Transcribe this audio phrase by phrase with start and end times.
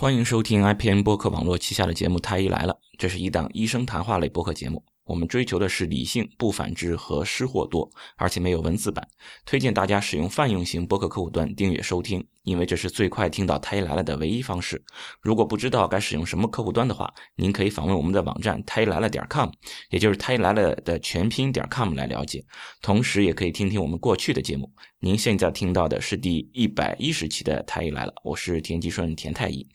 [0.00, 4.82] 欢迎收听 IPN 播客网络旗下的节目《太医来了》，这是一档医生谈话类播客节目。
[5.04, 7.86] 我们追求的是理性、不反制和失货多，
[8.16, 9.06] 而且没有文字版。
[9.44, 14.82] 推荐大家使用泛用型播客客户端订阅收听，因为这是最快听到《太医来了》的唯一方式。
[15.20, 19.48] 如果不知道该使用什么客户端的话，您可以访问我们的网站太医来了点 com，
[19.90, 22.44] 也就是太医来了的全拼点 com 来了解。
[22.82, 24.70] 同时，也可以听听我们过去的节目。
[24.98, 29.66] 您现在听到的是第一百一十期的《太医来了》，我是田吉顺田太医。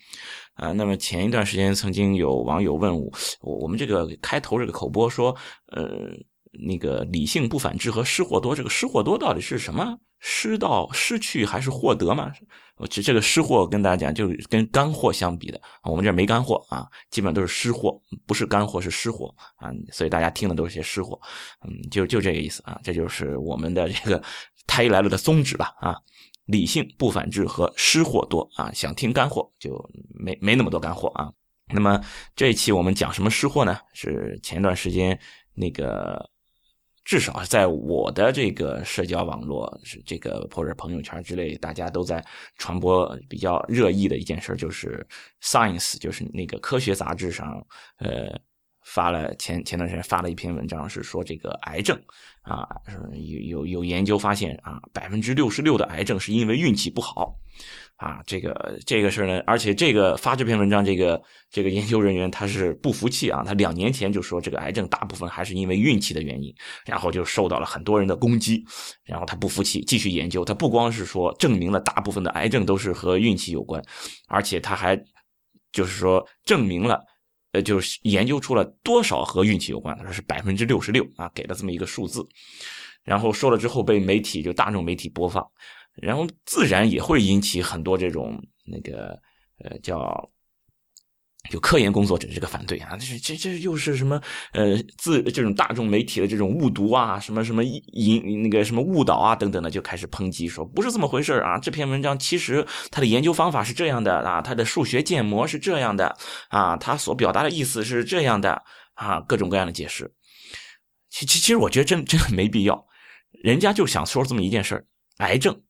[0.55, 5.35] 啊，那么前一段时间曾经有网友问我，我们这个开头这个口播说，
[5.67, 5.83] 呃，
[6.59, 9.97] 那个理性不反制和失货多，这个失货多到底是什么？
[10.19, 12.31] 失到失去还是获得嘛？
[12.77, 21.19] 我这这个失货跟大家讲，就是跟干货相比的，我们这没干货啊，基本都是失货，不是干货是失货啊，所以大家听的都是些失货，
[21.65, 24.21] 嗯，就就这个意思啊，这就是我们的这个
[24.65, 25.95] 太医来了的宗旨吧啊。
[26.45, 29.77] 理性不反制和失货多啊，想听干货就
[30.13, 31.31] 没没那么多干货啊。
[31.73, 31.99] 那么
[32.35, 33.77] 这一期我们讲什么失货呢？
[33.93, 35.19] 是前段时间
[35.55, 36.29] 那个，
[37.05, 42.21] 至少在我的这个社交网络是这个或者朋友圈之类，大家都在
[42.57, 45.07] 传播比较热议的一件事，就是
[45.47, 47.65] 《Science》，就是那个科学杂志上，
[47.99, 48.37] 呃。
[48.87, 51.99] 发了前前段时间发了一篇文章，是说这个癌症
[52.43, 52.69] 啊，
[53.13, 57.35] 有有有研究发现啊，百分之六十六的癌症是因为运气不好
[57.97, 66.53] 啊，这个这个事呢，而且这个发这篇文章这个这个研究人员他是不服气啊，他两年前就说这个癌症大部分还是因为运气的原因，
[66.85, 68.63] 然后就受到了很多人的攻击，
[69.03, 73.81] 然后他不服气，继续研究，他不光是说证明了大部分的癌症都是和运气有关，
[74.27, 74.95] 而且他还
[75.71, 77.01] 就是说证明了。
[77.53, 79.97] 呃，就是研究出了多少和运气有关？
[79.97, 82.21] 他说是百分之六十六啊，给了这么一个数字。
[83.05, 85.41] 然后说了之后被媒体就大众媒体播放，
[85.95, 89.19] 然后自然也会引起很多这种那个
[89.63, 90.29] 呃叫。
[91.51, 94.19] 有科研工作者这个反对啊，这这这又是什么？
[94.53, 101.59] 呃，自这种大众媒体的这种误读啊，什么什么引那个什么误导啊等等的，就开始抨击说不是这么回事啊。
[101.59, 106.17] 这篇文章其实它的研究方法是这样的啊，它的数学建模是这样的
[106.49, 108.63] 啊，它所表达的意思是这样的
[108.95, 110.11] 啊，各种各样的解释。
[111.11, 112.87] 其其其实我觉得真真的没必要，
[113.43, 114.87] 人家就想说这么一件事儿：
[115.17, 115.61] 癌症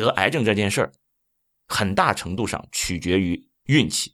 [0.00, 0.92] 得癌症这件事儿，
[1.68, 4.12] 很大程度上取决于运气。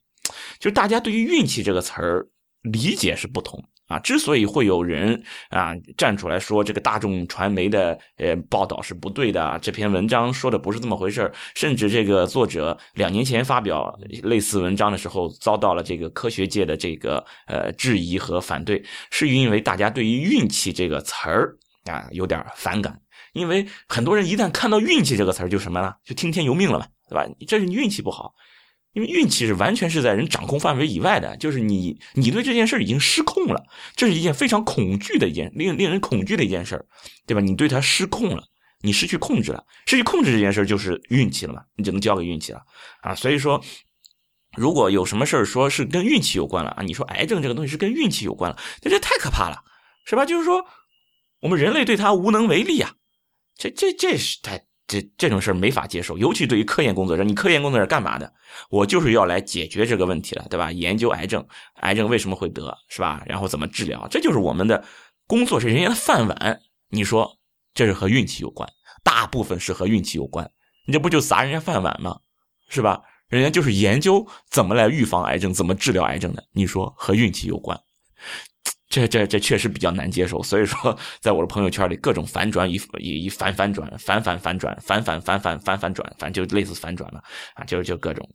[0.58, 2.28] 就大家对于运气这个词儿
[2.62, 23.00] 理解是不同啊，之所以会有人啊站出来说这个大众传媒的呃报道是不对的，这篇文章说的不是这么回事甚至这个作者两年前发表类似文章的时候遭到了这个科学界的这个呃质疑和反对，是因为大家对于运气这个词儿啊有点反感，
[23.36, 27.26] 因为很多人一旦看到运气这个词儿就什么了，就听天由命了嘛，对吧？
[27.46, 28.34] 这是你运气不好。
[28.92, 33.62] 因为运气是完全是在人掌控范围以外的，就是你你对这件事已经失控了，
[33.94, 36.82] 这是一件非常恐惧的一件令令人恐惧的一件事
[37.26, 37.42] 对吧？
[37.42, 38.44] 你对它失控了，
[38.80, 42.62] 你失去控制了，失去控制这件事就是运气了嘛，你只能交给运气了
[43.02, 43.14] 啊。
[43.14, 43.62] 所以说，
[44.56, 49.62] 如果有什么事儿说是跟运气有关了啊，你说癌症这个东西是跟运气有关了，那这太可怕了，
[50.06, 50.24] 是吧？
[50.24, 50.64] 就是说
[51.42, 52.94] 我们人类对它无能为力啊，
[53.56, 54.64] 这这这是太。
[54.88, 58.32] 这这种事没法接受，尤其对于科研工作者，你科研工作者干嘛的？
[58.70, 60.70] 我就是要来解决这个问题了，对吧？
[60.70, 61.44] 研究癌症，
[61.80, 63.20] 癌症为什么会得，是吧？
[63.26, 64.06] 然后怎么治疗？
[64.08, 64.84] 这就是我们的
[65.26, 66.60] 工作，是人家的饭碗。
[66.90, 67.40] 你说
[67.74, 68.70] 这是和运气有关？
[69.02, 70.48] 大部分是和运气有关，
[70.86, 72.20] 你这不就砸人家饭碗吗？
[72.68, 73.02] 是吧？
[73.26, 76.44] 人家就是研究怎么来预防癌症，怎么治疗癌症的。
[76.52, 77.76] 你说和运气有关？
[78.96, 88.26] 这这这确实比较难接受，所以说，在我的朋友圈里，各种反转，一一一反反转，反反反转，反反反反反反转，反正就类似反转了啊，就就各种。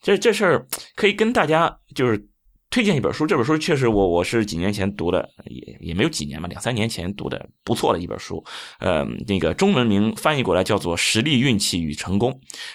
[0.00, 2.24] 这这事儿可以跟大家就是
[2.70, 8.44] 推荐一本书，这本书确实我我是几年前读的，也也没有几年吧，两三年前读的，不错的一本书。
[8.78, 12.30] 呃，那个中文名翻译过来叫做《实力、运气与成功》，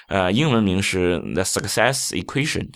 [0.10, 2.70] 呃，英文名是《The Success Equation》，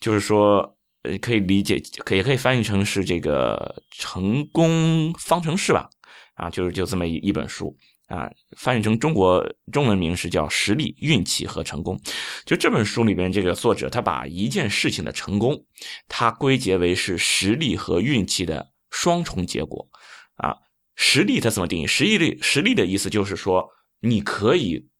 [0.00, 0.76] 就是说。
[1.02, 5.88] 呃，可以理解，可也可以翻译成是这个成功方程式吧？
[6.34, 7.74] 啊，就是就这么一一本书
[8.08, 9.42] 啊，翻译成中国
[9.72, 11.96] 中文名是叫《实力、运气和成功》。
[12.44, 15.64] 就这本书里边，这个作者他把一件事情的成功，
[16.06, 19.88] 他归结为是实力和运气的双重结果。
[20.34, 20.54] 啊，
[20.96, 21.86] 实力他怎么定义？
[21.86, 23.70] 实力实力的意思就是说，
[24.00, 24.90] 你可以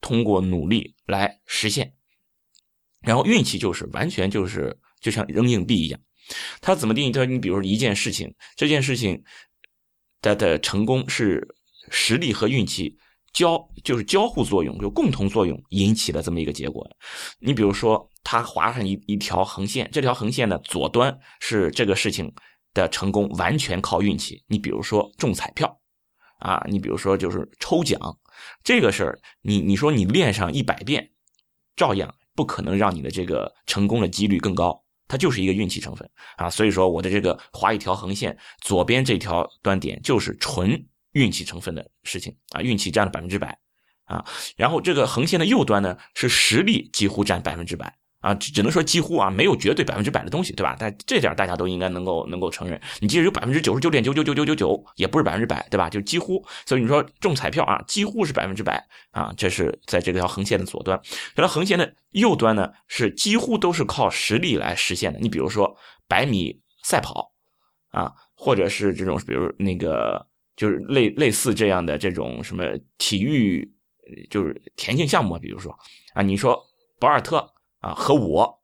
[0.00, 1.94] 通过努力来实现，
[3.00, 4.80] 然后运气就是完全就是。
[5.06, 6.00] 就像扔硬币一样，
[6.60, 7.12] 他怎么定义？
[7.12, 9.22] 他说：“你比如说一件事情，这件事情
[10.20, 11.46] 它的成功是
[11.92, 12.98] 实力和运气
[13.32, 16.84] 交就是交互作用，就共同作用引起的这么一个结果。
[17.38, 22.34] 你比如说，他划上一一条横线，这条横线的左端是这个事情
[22.74, 24.42] 的成功完全靠运气。
[24.48, 25.80] 你比如说中彩票，
[26.40, 28.00] 啊，你比如说就是抽奖
[28.64, 31.12] 这个事儿，你你说你练上一百遍，
[31.76, 34.82] 照样不可能让你的这个成功的几率更高。
[35.08, 43.58] 它就是一个运气成分啊，所以说我的这个划一条横线，左边这条端点就是纯运气成分的事情啊，运气占了百分之百
[44.04, 44.24] 啊，
[44.56, 47.98] 然后这个横线的右端呢是实力几乎占百分之百。
[48.26, 50.74] 啊，只只能说几乎啊，没有绝对百分之百的东西，对吧？
[50.76, 52.80] 但这点大家都应该能够能够承认。
[52.98, 55.88] 你即使有百分之九十九点九九九九九九，也不是百分之百，对吧？
[55.88, 56.44] 就几乎。
[56.66, 61.00] 所以你说中彩票啊，几乎是百分之百啊，这是在这条横线的左端。
[61.36, 65.20] 这条横线的右端呢，是几乎都是靠实力来实现的。
[65.20, 65.76] 你比如说
[66.08, 67.30] 百米赛跑
[67.90, 70.26] 啊，或者是这种，比如那个
[70.56, 72.64] 就是类类似这样的这种什么
[72.98, 73.72] 体育，
[74.28, 75.72] 就是田径项目，比如说
[76.14, 76.60] 啊，你说
[76.98, 77.52] 博尔特。
[77.86, 78.60] 啊，和我，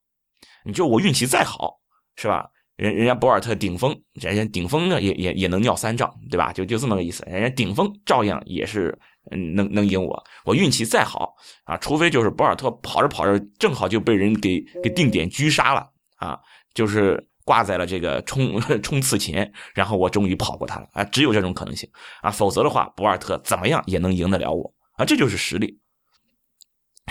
[0.65, 1.79] 你就我运气再好，
[2.17, 2.49] 是吧？
[2.77, 6.53] 人人家博尔特顶峰，人家顶峰呢也也也能尿三丈，对吧？
[6.53, 8.99] 就就这么个意思，人家顶峰照样也是
[9.31, 10.25] 嗯能能赢我。
[10.45, 11.35] 我运气再好
[11.65, 16.37] 啊，除非就是博尔特跑着跑着正好就被人给给定点狙杀了啊，
[16.75, 21.89] 就是挂在了这个冲 冲刺前，然后我终于跑过他了啊，只有这种可能性
[22.23, 25.79] 啊，否则的话，博尔特怎么样也能赢得了我啊，这就是实力。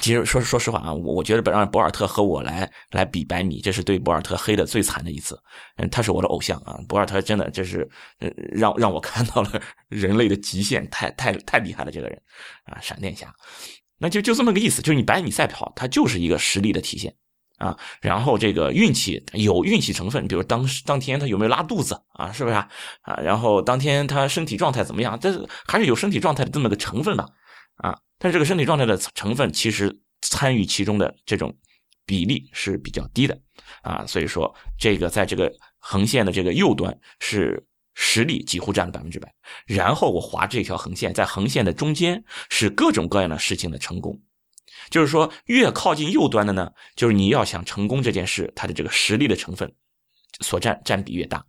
[0.02, 5.38] 其实说说实话啊，我我觉得让博尔特和我来来比百米，这是对博尔特黑的最惨的一次。
[5.76, 7.88] 嗯，他是我的偶像啊，博尔特真的这是
[8.20, 12.22] 呃让让我看到了 人类的极限，太太太厉害了这个人
[12.64, 13.32] 啊，闪电侠。
[14.00, 17.14] 那就就这么个意思，就是你百米赛跑，它就是一个实力的体现
[17.58, 17.78] 啊。
[18.02, 22.68] 然后这个运气有运气成分，比如当当天他有没有拉肚子啊，是不是啊？
[23.02, 25.20] 啊，然后当天他身体状态怎么样？
[25.20, 27.30] 这还是有身体状态的这么个成分吧？
[27.76, 27.98] 啊。
[28.18, 31.56] 但是这个身体状态的成分，其实参与其中的这种
[32.06, 33.40] 比例是比较低的
[33.82, 37.66] 啊，所以说这个在这个横线的这个右端是
[37.96, 39.34] 实力几乎占了百分之百，
[39.66, 44.22] 然后我划这条横线，在横线的中间是各种各样的事情的成功，
[44.90, 49.74] 就是说越靠近右端的呢，就是你要想成功这件事，它的这个实力的成分
[50.42, 51.44] 所占占比越大。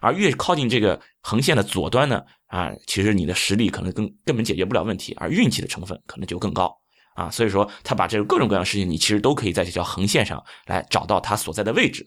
[0.00, 2.22] 而越靠近这个横线的左端呢，
[2.54, 6.72] 啊，其实你的实力可能根根本解决不了问题，而运气的成分可能就更高
[7.16, 7.28] 啊。
[7.28, 12.06] 所以说，他把这个各种各样的事情，你其实都可以在这条横线上来找到它所在的位置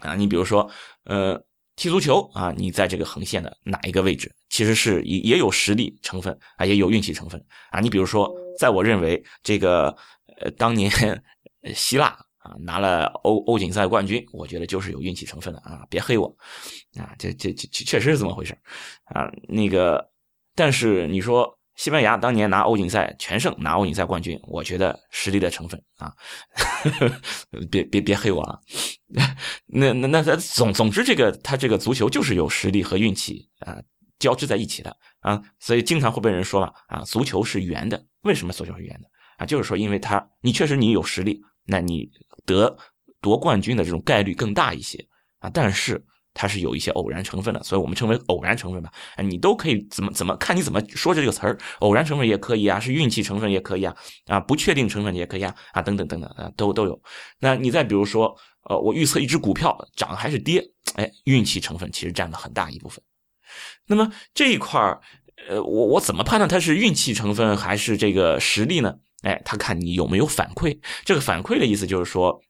[0.00, 0.14] 啊。
[0.14, 0.70] 你比如说，
[1.04, 1.42] 呃，
[1.74, 7.80] 踢足球啊，你在这个横线的哪一个位置，其实是也也有实力成分啊，也有运气成分啊。
[7.80, 9.96] 你比如说，在我认为这个
[10.42, 10.92] 呃，当年
[11.74, 12.14] 希腊。
[12.60, 15.86] 拿了欧欧锦赛冠军，我觉得就是有运气成分的啊！
[15.88, 16.26] 别黑我，
[16.98, 18.56] 啊，这这这确实是这么回事
[19.04, 19.30] 啊。
[19.48, 20.10] 那个，
[20.54, 26.12] 但是你说西班牙当年拿欧锦赛全胜，拿欧锦赛冠军，我觉得实力的成分啊，
[27.70, 28.58] 别别别黑我啊！
[29.66, 33.78] 那那那他总总之，这个他这个足球就是有实力和运气啊
[34.18, 39.08] 交织在一起的啊，所以经常会被人说嘛啊，足球是圆的，为什么足球是圆的
[39.38, 39.46] 啊？
[39.46, 42.10] 就是说，因为他你确实你有实力，那你。
[42.54, 42.76] 得
[43.20, 45.04] 夺冠军的这种概率更大一些
[45.38, 46.02] 啊，但是
[46.32, 48.92] 它是有一些偶然成分的，所以我们称为偶然成分吧。
[49.16, 53.94] 哎，你都可以怎么怎么看你怎么说这个词儿，偶然成分也可以啊，是运气成分也可以啊，
[54.26, 57.02] 啊，不确定成分也可以啊，啊，等等等等啊，都都有。
[57.40, 58.34] 那你再比如说，
[58.68, 60.64] 呃，我预测一只股票涨还是跌，
[60.94, 63.02] 哎，运气成分其实占了很大一部分。
[63.86, 65.00] 那么这一块儿，
[65.48, 68.94] 呃，我我怎么判断它是运气成分还是这个实力呢？
[69.22, 70.78] 哎，他看你有没有反馈。
[71.04, 72.40] 这个反馈的意思就是说，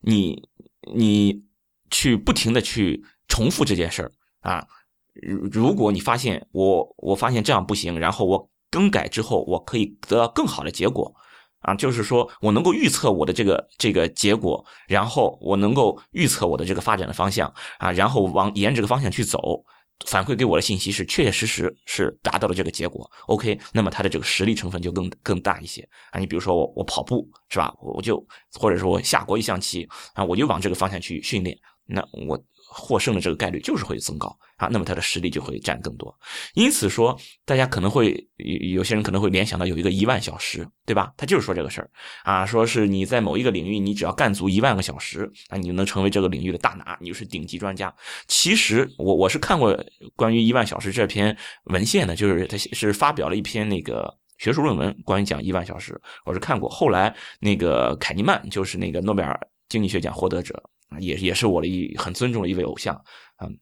[0.00, 0.48] 你
[0.94, 1.44] 你
[1.90, 4.66] 去不停的去重复这件事儿啊。
[5.12, 11.14] 如如果你发现我我发现这样不行，然后我更改之后，我可以得到更好的结果
[11.58, 11.74] 啊。
[11.74, 19.64] 就是说我能够预测我的这个这个结果，然后我能够预测我的这个发展的方向啊，然后往沿这个方向去走。
[20.06, 26.18] 反馈给我的信息是确确实实是达到了这个结果，OK，那么它的这个实力成分就更更大一些啊。
[26.18, 32.42] 你比如说我我跑步是吧，我就或者说我下过一象棋啊，我就往这个方向去训练，那我。
[32.72, 36.16] 获胜的这个概率就是会增高啊，那么他的实力就会占更多。
[36.54, 38.24] 因此说，大家可能会
[38.72, 41.12] 有些人可能会联想到有一个一万小时，对吧？
[41.16, 41.90] 他就是说这个事儿
[42.22, 47.92] 啊，说是你在某一个领域，你只要干足一万个小时啊，你就能成为这个领域的大拿，你就是顶级专家。
[48.28, 49.76] 其实我我是看过
[50.14, 56.68] 关于一万小时这篇文献的，就是他是发表了一篇那个学术论文，关于讲一万小时，我是看过。
[56.68, 59.36] 后来那个凯尼曼就是那个诺贝尔
[59.68, 60.62] 经济学奖获得者。
[60.90, 62.94] 啊，也也是我的一很尊重的一位偶像，
[63.42, 63.58] 嗯，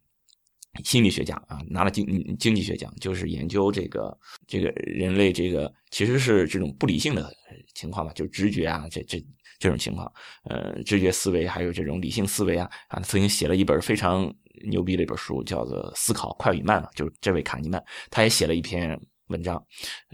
[0.83, 2.05] 心理学家啊，拿了经
[2.39, 7.33] 经济学奖，就是研究这个这个人类这个其实是这种不理性的
[7.75, 9.25] 情况吧，就是直觉啊，这这
[9.59, 10.13] 这种情况，
[10.45, 14.33] 呃，直觉思维还有这种理性思维啊啊，曾经写了一本非常
[14.71, 19.63] 牛逼的一本书，叫做《思考快与慢》嘛，就是这位卡尼曼，他也写了一篇文章，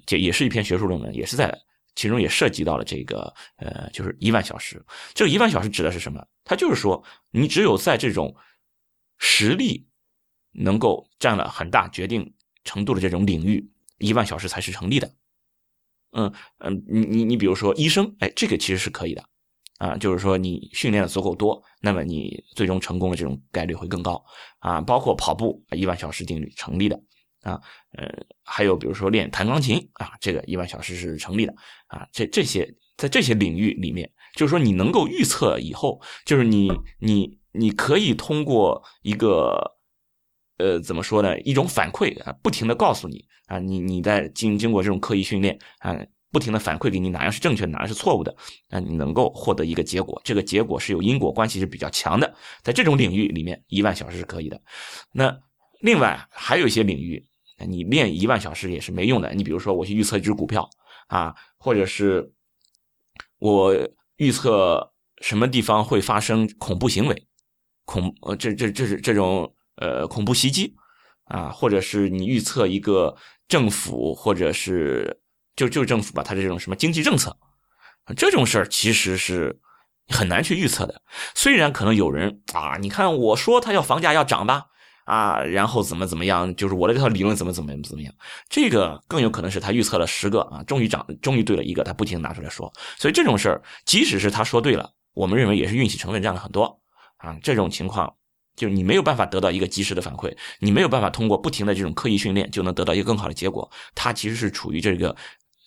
[0.07, 1.57] 这也是一篇学术论文，也是在
[1.95, 4.85] 其中也涉及到了这个呃，就是一万小时。
[5.15, 6.27] 这个一万小时指的是什么？
[6.45, 8.35] 它就是说，你只有在这种
[9.19, 9.87] 实力。
[10.57, 12.33] 能够占了很大决定
[12.63, 15.13] 程度的这种领域，一万小时才是成立的。
[16.13, 19.25] 嗯嗯，你你你比如说医生，哎，这个其实是可以的
[19.79, 24.25] 啊，就是说你训练的足够多，那么你最终成功的这种概率会更高
[24.61, 24.81] 啊。
[24.81, 27.03] 包括跑步，一万小时定律成立的
[27.45, 27.61] 啊。
[27.97, 28.09] 呃，
[28.43, 31.55] 还有比如说练弹钢琴啊，这个一万小时是成立的
[31.87, 32.09] 啊。
[32.11, 39.73] 这这些在这些领域里面，就是说你能够预测以后，就是你你你可以通过一个。
[40.57, 41.37] 呃，怎么说呢？
[41.41, 45.99] 一种反馈啊，不停的告诉你啊，你你在经经过这种刻意训练啊，
[46.31, 48.33] 不停的反馈给你哪样是正确的，哪样是错误的
[48.71, 52.33] 啊，你能够获得一个结果，这个结果是有因果关系是比较强的，
[52.63, 54.63] 在这种领域里面，一万小时是可以的。
[55.11, 55.37] 那
[55.81, 57.27] 另外还有一些领域，
[57.59, 59.33] 你练一万小时也是没用的。
[59.35, 60.69] 你比如说，我去预测一只股票
[61.09, 62.33] 啊，或者是
[63.39, 63.75] 我
[64.17, 67.27] 预测什么地方会发生恐怖行为，
[67.85, 69.55] 恐呃，这这这是这种。
[69.77, 70.73] 呃，恐怖袭击
[71.25, 73.17] 啊，或者是你预测一个
[73.49, 75.21] 政府，或者是
[75.57, 77.37] 就就政府吧，它的这种什么经济政策，
[78.17, 79.59] 这种事儿其实是
[80.07, 81.03] 很难去预测的。
[81.35, 84.67] 虽然可能有人啊，你看我说他要房价要涨吧，
[85.05, 88.13] 啊，然后怎么怎么样，就是我的这套理论怎么怎么怎么样，
[88.49, 92.73] 这个更有可能是他预测了十个啊，终于涨，终于对了一个，他不停拿出来说。
[92.99, 96.81] 所以这种事儿，即使是他说对了，我们认为也是运气成分占了很多
[97.19, 98.15] 啊，这种情况。
[98.57, 103.69] 就是你没有办法得到一个及时的反馈，你没有办法通过不停的这种刻意训练就能得到一个更好的结果。
[103.97, 105.17] 它其实是处于这个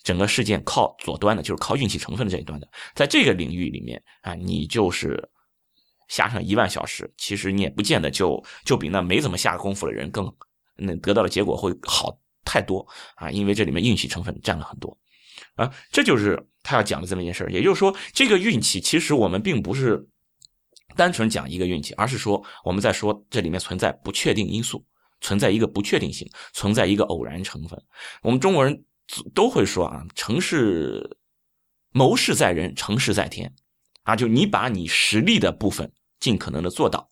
[0.05, 2.69] 整个事件靠左端的，就是靠运气成分的这一端的。
[2.95, 5.21] 在这个领域里面啊，你就是
[6.07, 10.31] 下上一万小时，其实你也不见得就就比那没怎么下功夫的人更
[10.75, 14.97] 那得到的结果会好太多啊，因为这里面运气成分占了很多
[15.55, 15.71] 啊。
[15.91, 20.07] 这就是他要讲的这么一件事也就是说，这个运气其实我们并不是。
[20.95, 24.83] 单纯讲一个运气，而是说我们在说这里面存在不确定因素，
[25.21, 27.79] 存在一个不确定性，存在一个偶然成分。
[28.23, 28.83] 我们中国人
[29.35, 31.19] 都会说啊，成事
[31.91, 33.53] 谋事在人，成事在天
[34.07, 37.09] 啊，就你把你实力的部分尽可能的做到，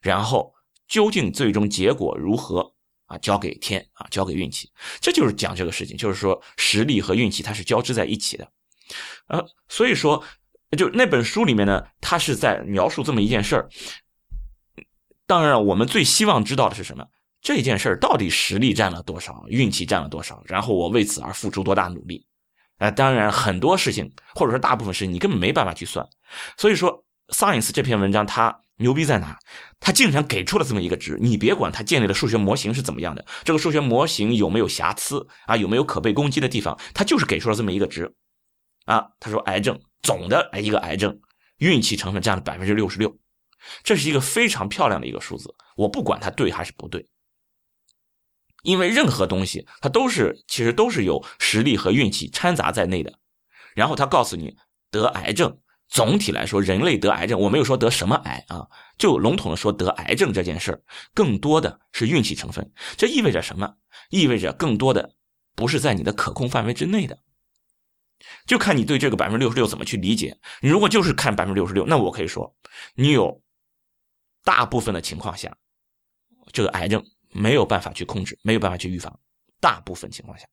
[0.00, 0.52] 然后
[0.86, 2.72] 究竟最终结果如何
[3.06, 4.70] 啊，交给天啊，交给运气。
[5.00, 8.48] 这就是讲这个事情，就是说实力和运气它是交织在一起的，
[9.26, 10.22] 呃，所以说。
[10.76, 13.68] 就那本书里面呢，他是在描述这么一件事儿。
[15.24, 17.06] 当然，我们最希望知道的是什么？
[17.40, 20.42] 这件事儿到底实力占了多少，运气占了多少？
[20.46, 22.26] 然后我为此而付出多大努力？
[22.78, 26.06] 啊，当然很多事情，或者说大部分事情，你根本没办法去算。
[26.56, 29.38] 所以说，Science 这篇文章它牛逼在哪？
[29.80, 31.18] 它竟然给出了这么一个值。
[31.20, 35.56] 你别管它建立的数学模型是怎么样的，这个数学模型有没有瑕疵啊？
[35.56, 36.78] 有没有可被攻击的地方？
[36.92, 38.14] 它就是给出了这么一个值。
[38.86, 39.80] 啊，他说癌症。
[40.02, 41.18] 总的一个癌症，
[41.56, 43.16] 运气成分占了百分之六十六，
[43.82, 45.48] 这是一个非常漂亮的一个数字。
[45.76, 47.06] 我不管它对还是不对，
[48.64, 53.20] 因为任何东西它都是其实都是有实力和运气掺杂在内的。
[53.76, 54.56] 然后他告诉你，
[54.90, 58.66] 得癌症总体来说，人类得癌症，我没有说得什么癌啊，
[58.98, 62.72] 就笼统的说得癌症这件事，更多的是运气成分。
[62.96, 63.76] 这意味着什么？
[64.10, 65.14] 意味着更多的
[65.54, 67.18] 不是在你的可控范围之内的。
[68.46, 70.38] 就看你对这个百分之六十六怎么去理解。
[70.60, 72.56] 你如果就是看百分之六十六，那我可以说，
[72.94, 73.42] 你有
[74.42, 75.56] 大部分的情况下，
[76.52, 77.04] 这个癌症
[77.34, 79.20] 没有办法去控制，没有办法去预防。
[79.60, 80.46] 大部分情况下，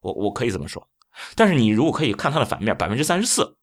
[0.00, 0.88] 我我可以这么说。
[1.34, 3.56] 但是你如果可以看它的反面，百分之三十四，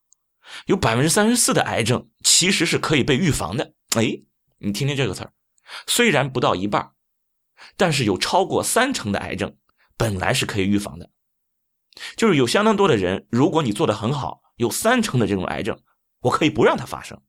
[0.65, 3.73] 有百分之三十四的癌症其实是可以被预防的。
[3.95, 4.21] 哎，
[4.59, 5.33] 你听听这个词儿，
[5.87, 6.91] 虽然不到一半，
[7.75, 9.57] 但是有超过三成的癌症
[9.97, 11.09] 本来是可以预防的。
[12.15, 15.81] 就是有相当多的人，如果你做的很好，有三成的这种癌症，
[16.19, 17.19] 我可以不让它发生。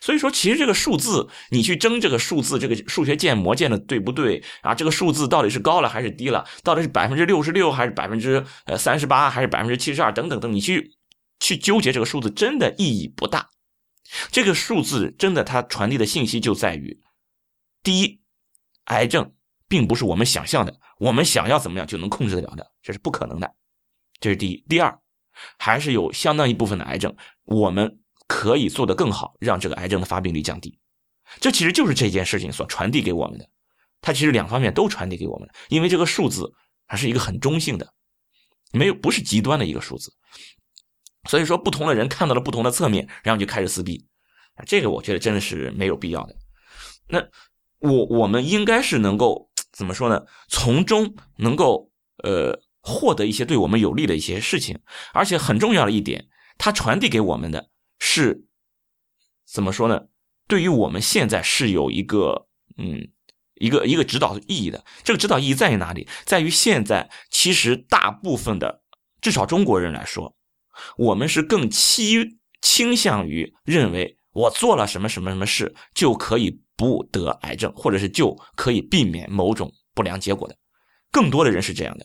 [0.00, 4.74] 所以说，其实这个数字，你去争这个数字，这个数学建模建的对不对啊？
[4.74, 6.46] 这个数字到底是高了还是低了？
[6.62, 10.92] 到底是百分之六十六还是百分之呃三十八还是百分之七十二等等等，你去
[11.40, 13.50] 去纠结这个数字，真的意义不大。
[14.30, 17.00] 这个数字真的它传递的信息就在于：
[17.82, 18.20] 第一，
[18.84, 19.32] 癌症
[19.66, 23.54] 并不是我们想象的，我们想要怎么样就能控制得了的，这是不可能的。
[24.20, 24.96] 这是第一，第二，
[25.58, 27.14] 还是有相当一部分的癌症，
[27.44, 30.78] 我们可以做得更好，让这个癌症的发病率降低。
[31.40, 33.48] 这其实就是这件事情所传递给我们的。
[34.00, 36.52] 它其实两方面都传递给我们因为这个数字
[36.86, 37.94] 还是一个很中性的，
[38.72, 40.12] 没有不是极端的一个数字，
[41.28, 44.06] 所以说不同的人看到了不同的侧面，然后就开始撕逼，
[44.66, 46.36] 这个我觉得真的是没有必要的。
[47.08, 47.18] 那
[47.78, 50.22] 我我们应该是能够怎么说呢？
[50.48, 51.90] 从中能够
[52.22, 54.78] 呃获得一些对我们有利的一些事情，
[55.14, 56.26] 而且很重要的一点，
[56.58, 57.70] 它传递给我们的
[58.04, 58.44] 是
[59.46, 60.08] 怎么说呢？
[60.46, 62.46] 对于我们现在是有一个
[62.76, 63.08] 嗯。
[63.56, 66.08] 一个一个指导意义的，这个指导意义在于哪里？
[66.24, 68.82] 在于现在其实大部分的，
[69.20, 70.36] 至少中国人来说，
[70.96, 80.58] 我们是更倾倾向于认为我做了什么什么什么事就可以不得癌症，或者是就可以避免某种不良结果的。
[81.12, 82.04] 更多的人是这样的，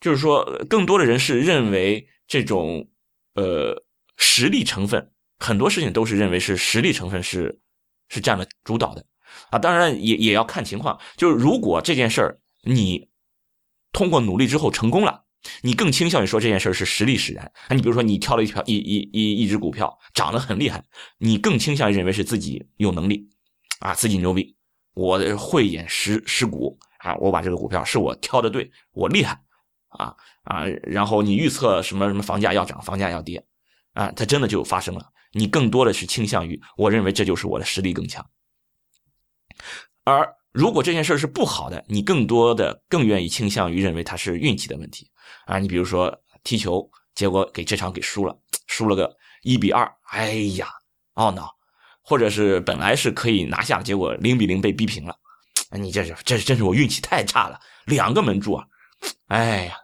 [0.00, 2.90] 就是说，更多的人是认为这种
[3.34, 3.84] 呃
[4.16, 7.60] 实力成分，很多事情都是认为是实力成分是
[8.08, 9.04] 是占了主导的。
[9.50, 10.98] 啊，当然也也要看情况。
[11.16, 13.08] 就是如果这件事儿你
[13.92, 15.24] 通过努力之后成功了，
[15.62, 17.44] 你更倾向于说这件事儿是实力使然。
[17.68, 20.82] 啊，你比如说你挑了一票一一一一只股票涨得很厉害，
[21.18, 23.28] 你更倾向于认为是自己有能力，
[23.80, 24.56] 啊，自己牛逼，
[24.94, 29.40] 我慧眼识识股啊，我把这个股票是我挑的对，我厉害，
[29.88, 33.44] 啊啊，然后你预测什么什么房价要涨，房价要跌，
[33.94, 35.06] 啊，它真的就发生了。
[35.32, 38.24] 你更多的是倾向于我认为这就是我的实力更强。
[40.04, 45.10] 而如果这件事是不好的，你更多的更愿意倾向于认为它是运气的问题
[45.46, 45.58] 啊。
[45.58, 48.34] 你比如说踢球，结果给这场给输了，
[48.66, 50.68] 输了个一比二，哎呀，
[51.14, 51.44] 懊恼；
[52.02, 55.14] 或者是本来是可以拿下，结果零比零被逼平了，
[55.72, 58.64] 你这是这真是我运气太差了，两个门柱啊，
[59.26, 59.76] 哎呀，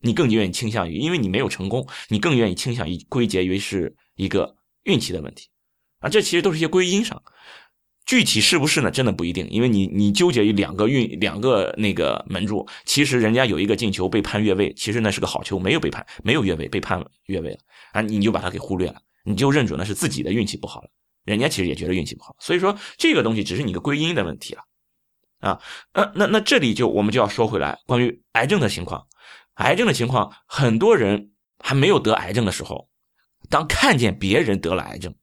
[0.00, 5.48] 你更愿意倾向于，因为你没有成功，你更愿意倾向于归结于是一个运气的问题
[6.00, 6.08] 啊。
[6.08, 7.22] 这其实都是一些归因上。
[8.06, 8.90] 具体是不是呢？
[8.90, 17.58] 真的不一定，因为你你纠结于两个运两个那个门柱，其实人家有一个进球被判越位，其实那是个好球，没有被判没有越位，被判越位了
[17.92, 20.88] 啊，你就把它给忽略了，你就认准了是自己的运气不好了，
[21.26, 24.62] 人家其实也觉得运气不好，所以说这个东西只是你的归因的问题了
[25.40, 25.60] 啊。
[25.92, 29.06] 呃，那那这里就我们就要说回来，关于癌症的情况，
[29.58, 32.88] 癌症的情况，很多人还没有得癌症的时候，
[33.48, 35.14] 当看见别人得了癌症。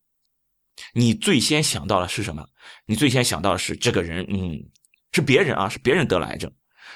[0.93, 2.47] 你最先想到的是什么？
[2.85, 4.59] 你最先想到的是这个人，嗯，
[5.11, 6.51] 是别人啊，是别人得了癌症，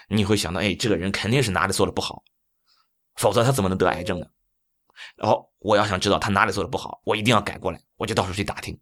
[0.09, 2.23] 你会想到，哎，这个人肯定是哪里做的不好，
[3.15, 4.27] 否则他怎么能得癌症呢？
[5.15, 8.77] 然后我要想知道他哪里做的不好，我一定要改过来，我就到处去打听，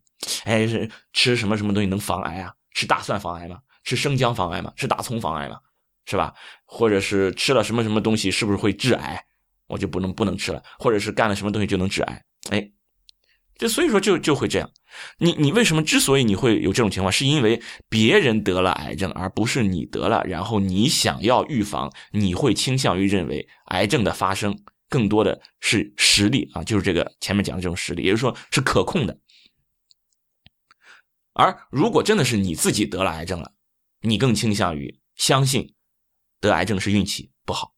[0.45, 2.51] 哎，是吃什么什么东西能防癌啊？
[2.71, 3.59] 吃大蒜防癌吗？
[3.83, 4.73] 吃生姜防癌吗？
[4.75, 5.59] 吃大葱防癌吗？
[6.07, 6.33] 是吧？
[6.65, 9.23] 或者是吃了什么什么东西是不是会致癌？
[9.67, 12.23] 我就不能不能吃了，或者是干了什么东西就能致癌？
[12.49, 12.71] 哎。
[13.59, 14.69] 这所以说就就会这样，
[15.17, 24.55] 你你为什么之所以你会有这种情况，是因为别人得了癌症，而不是你得了，然后你想要预防，你会倾向于认为癌症的发生
[24.87, 29.17] 更多的是实力啊，就是这个前面讲的这种实力，也就是说是可控的。
[31.33, 33.51] 而如果真的是你自己得了癌症了，
[34.01, 35.73] 你更倾向于相信
[36.39, 37.73] 得癌症是运气不好。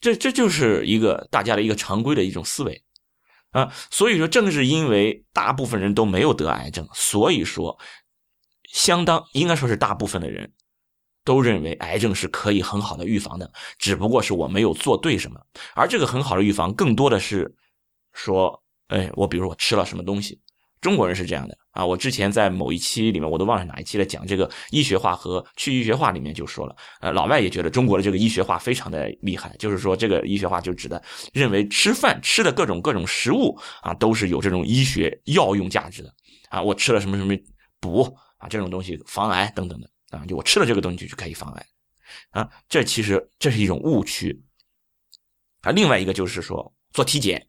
[0.00, 2.84] 这这就是一个大家的一个常规的一种思维。
[3.50, 7.78] 啊，所以说正是因为大部分人都没有得癌症，所以说，
[8.64, 10.52] 相当应该说是大部分的人
[11.24, 15.40] 都认为癌症是可以很好的预防的，只不过是我没有做对什么。
[15.74, 17.56] 而这个很好的预防，更多的是
[18.12, 20.42] 说，哎，我比如我吃了什么东西。
[20.80, 36.14] 中国人是这样的啊，我之前在某一期里面，我都忘了哪一期了，讲这个医学化和去医学化里面就说了，呃，老外也觉得中国的这个医学化非常的厉害，就是说这个医学化就指的认为吃饭吃的各种各种食物啊，都是有这种医学药用价值的
[36.48, 37.34] 啊，我吃了什么什么
[37.80, 38.02] 补
[38.38, 41.66] 啊这种东西防癌等等的啊，就我吃了这个东西就可以防癌
[42.30, 44.40] 啊，这其实这是一种误区
[45.62, 47.46] 啊，另外一个就是说做体检，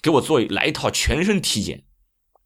[0.00, 1.82] 给我做来一套全身体检。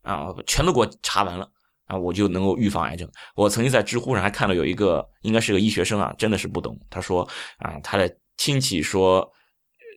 [0.06, 1.48] 啊，全都给我查完了
[1.86, 3.10] 啊，我就能够预防癌症。
[3.34, 6.78] 我曾经在知乎上还看到有一个，应该是个医学生啊，真的是不懂。
[6.88, 9.28] 他说啊，他的亲戚说，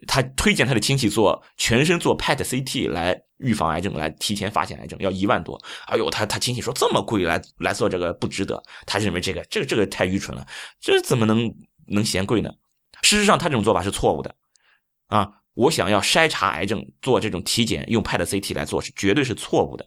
[0.08, 5.60] 他推荐他的亲戚做全身做 PET CT 来预防癌症，来提前发现癌症，要一万多。
[5.86, 8.62] 哎呦，他他亲戚说这么贵，来来做这个不值得。
[8.86, 10.45] 他认为这个这个这个太愚蠢了，
[10.82, 11.54] 这怎么能
[11.88, 12.50] 能嫌贵呢？
[13.04, 14.36] 事实上，他这种做法是错误的
[15.08, 15.34] 啊。
[15.56, 19.86] 我想要筛查癌症，做这种体检用 PET CT 来做是绝对是错误的。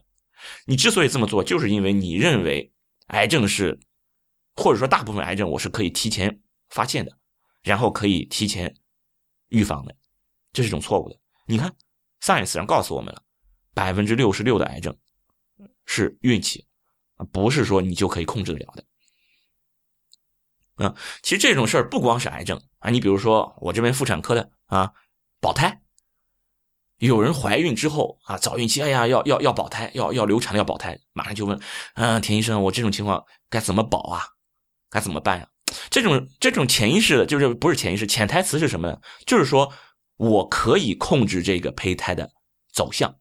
[0.67, 2.73] 你之所以这么做，就是因为你认为
[3.09, 3.79] 癌症是，
[4.55, 7.19] 或者说大部分癌症我是可以提前发现的，
[7.63, 8.75] 然后可以提前
[9.49, 9.95] 预防的，
[10.53, 11.19] 这是一种错误的。
[11.47, 11.75] 你看
[12.21, 13.23] ，science 上告诉我们了，
[13.75, 14.97] 百分之六十六的癌症
[15.85, 16.67] 是运气，
[17.33, 18.85] 不是说你就可以控制得了的。
[20.87, 24.93] 啊，其实这种事儿不光是癌症啊，你比如说我这边妇产科的啊，
[25.39, 25.82] 保胎，
[27.09, 31.61] 有人怀孕之后啊，早孕期，哎呀，要要要保胎，要要流产要保胎，马上就问，
[31.95, 34.23] 嗯，田医生，我这种情况该怎么保啊？
[34.89, 35.49] 该怎么办呀？
[35.91, 38.97] 这种这种潜意识的，就是不是潜意识，潜台词是什么呢？
[39.27, 39.73] 就是说
[40.17, 42.31] 我可以控制这个胚胎的
[42.73, 43.13] 走向，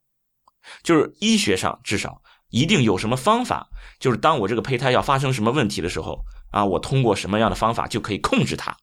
[0.83, 3.67] 就是医学上至少一定有什么方法，
[3.99, 8.77] 就是当我这个胚胎要发生什么问题的时候啊，我通过什么样的方法就可以控制它，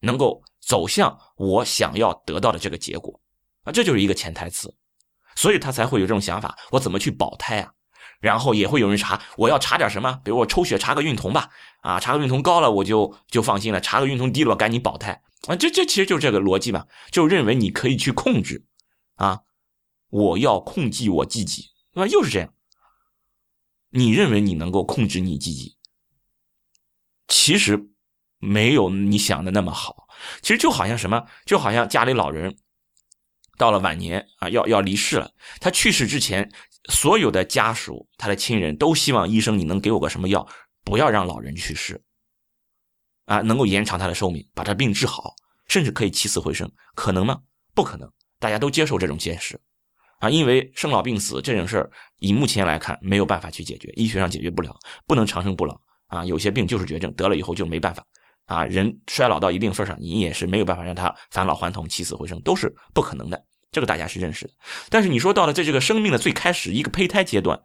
[0.00, 3.18] 能够走向我想要得到的这个结果
[3.66, 4.74] 啊，这就是一个潜台词，
[5.34, 7.72] 所以他才会有这种想法，我怎么去保胎啊？
[8.20, 10.20] 然后也会有人查，我要查点什么？
[10.24, 11.50] 比如我抽血查个孕酮吧，
[11.82, 18.64] 啊，查个孕酮高了我就就放心了，查个孕酮低了赶紧保胎啊，这这其实就是这个逻辑嘛，就认为你可以去控制，
[19.16, 19.40] 啊，
[20.08, 22.06] 我要控制我自己，对吧？
[22.06, 22.54] 又是这样，
[23.90, 25.76] 你认为你能够控制你自己，
[27.28, 27.90] 其实
[28.38, 30.08] 没有你想的那么好，
[30.40, 32.56] 其实就好像什么，就好像家里老人。
[33.56, 35.30] 到了晚年啊，要要离世了。
[35.60, 36.50] 他去世之前，
[36.90, 40.46] 所有的家属、他的亲人都希望医生你能给我个什么药，
[40.84, 42.02] 不要让老人去世，
[43.24, 45.34] 啊，能够延长他的寿命，把他病治好，
[45.68, 47.40] 甚至可以起死回生，可能吗？
[47.74, 48.10] 不可能。
[48.38, 49.58] 大家都接受这种现实，
[50.18, 56.24] 啊，因为生老病死这种事儿，以目前来看没有办法去解决，医学上解决不了，不能长生不老啊。
[56.24, 58.04] 有些病就是绝症，得了以后就没办法。
[58.46, 63.44] 啊，人衰老到一定份上，你也是没有办法让他返老还童、起死回生，都是不可能的。
[63.72, 64.52] 这个大家是认识的。
[64.88, 67.60] 但是你说到了在这个生命的最开始，一个胚胎阶段，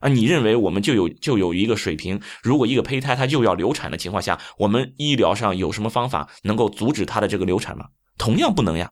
[0.00, 2.20] 啊，你认为我们就有就有一个水平？
[2.42, 7.86] 如果一个胚胎它就要流产的情况下，我们医疗上有什么方法能够阻止它的这个流产吗？
[8.18, 8.90] 同样不能呀。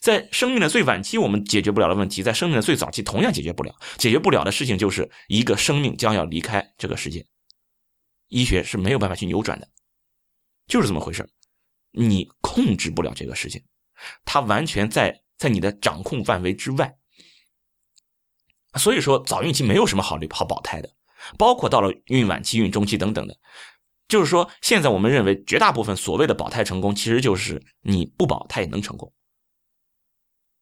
[0.00, 3.74] 在生命的最晚期，我们解决不了的问题，在生命的最早期同样解决不了。
[3.98, 7.26] 解决不了的事情就是一个生命将要离开这个世界，
[8.28, 9.68] 医学是没有办法去扭转的。
[10.66, 11.28] 就是这么回事
[11.92, 13.64] 你控制不了这个事情，
[14.24, 16.96] 它完全在在你的掌控范围之外。
[18.74, 20.94] 所以说，早孕期没有什么好好保胎的，
[21.38, 23.38] 包括到了孕晚期、孕中期等等的。
[24.06, 29.12] 就是说，现在我们认为绝大部分所谓的保胎成功，其实就是你不保它也能成功。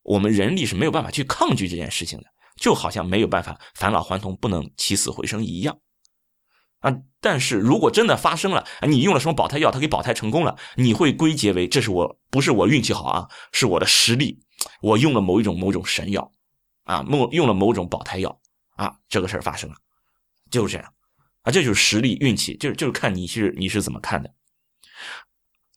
[0.02, 5.80] 我们人力是没有办法去抗拒这件事情的，就好像没有办法返老还童、不能起死回生一样。
[6.84, 6.94] 啊！
[7.18, 14.38] 但是如果真的发生了，你用了什么保胎药，他给保胎成功了，你会归结为这是我不是我运气好啊，是我的实力，
[14.82, 16.30] 我用了某一种某种神药，
[16.84, 18.38] 啊，某用了某种保胎药，
[18.76, 19.76] 啊，这个事儿发生了，
[20.50, 20.92] 就是这样，
[21.40, 24.34] 啊，这就是实力运气，就是就是看你是你是怎么看的。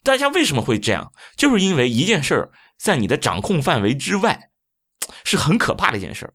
[0.04, 1.14] 大家为什么会这样？
[1.38, 4.52] 就是因为一件事儿在你的掌控范围之外，
[5.24, 6.34] 是很可怕的一件事儿，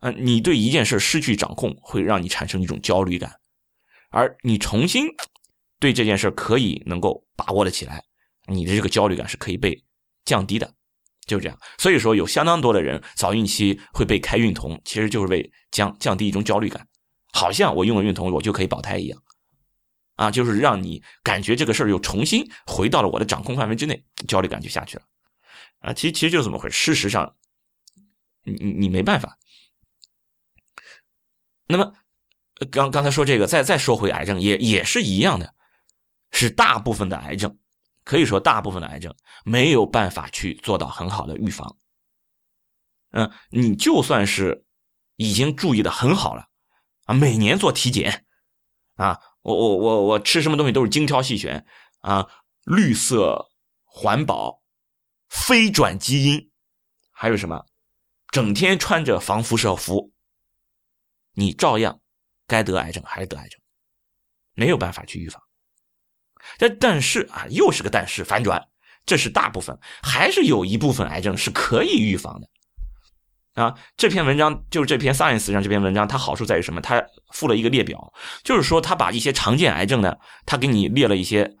[0.00, 3.36] 啊，你对一件事失去掌控，会让你产生一种焦虑感。
[4.10, 5.06] 而你重新
[5.78, 8.04] 对这件事可以能够把握了起来，
[8.46, 9.82] 你的这个焦虑感是可以被
[10.24, 10.74] 降低的，
[11.26, 11.58] 就这样。
[11.78, 16.86] 所以说，有相当多的人早孕期会被开孕酮，其实就是为降降低一种焦虑感，
[17.32, 19.22] 好像我用了孕酮，我就可以保胎一样，
[20.16, 25.04] 啊，就是让你感觉这个事儿又重新回到了我的掌控范围之内，焦虑感就下去了，
[25.78, 26.92] 啊，其实其实就是这么回事。
[26.92, 27.36] 事实上，
[28.42, 29.38] 你你你没办法。
[31.68, 31.94] 那么。
[32.70, 35.54] 刚刚才说这个，再再说回癌症，也也是一样的，
[36.30, 37.58] 是大部分的癌症，
[38.04, 41.76] 可以说大部分的癌症没有办法去做到很好的预防。
[43.12, 44.66] 嗯，你就算是
[45.16, 46.48] 已经注意的很好了，
[47.06, 48.26] 啊，每年做体检，
[48.96, 51.66] 啊，我我我我吃什么东西都是精挑细选，
[52.00, 52.28] 啊，
[52.64, 53.50] 绿色
[53.84, 54.62] 环保，
[55.28, 56.50] 非转基因，
[57.10, 57.64] 还有什么，
[58.30, 60.12] 整天穿着防辐射服，
[61.32, 62.00] 你照样。
[62.50, 63.58] 该得癌症还是得癌症，
[64.54, 65.40] 没有办法去预防。
[66.58, 68.60] 但但是啊，又是个但是反转，
[69.06, 72.48] 这是大部分，还是有一部分癌症是可以预防的。
[73.62, 76.80] 啊，这篇文章就是这篇 Science 上这篇文章，它好处在于什么？
[76.80, 81.56] 它附了一个列表，就是说它把一些常见癌症呢，它给你列了一些。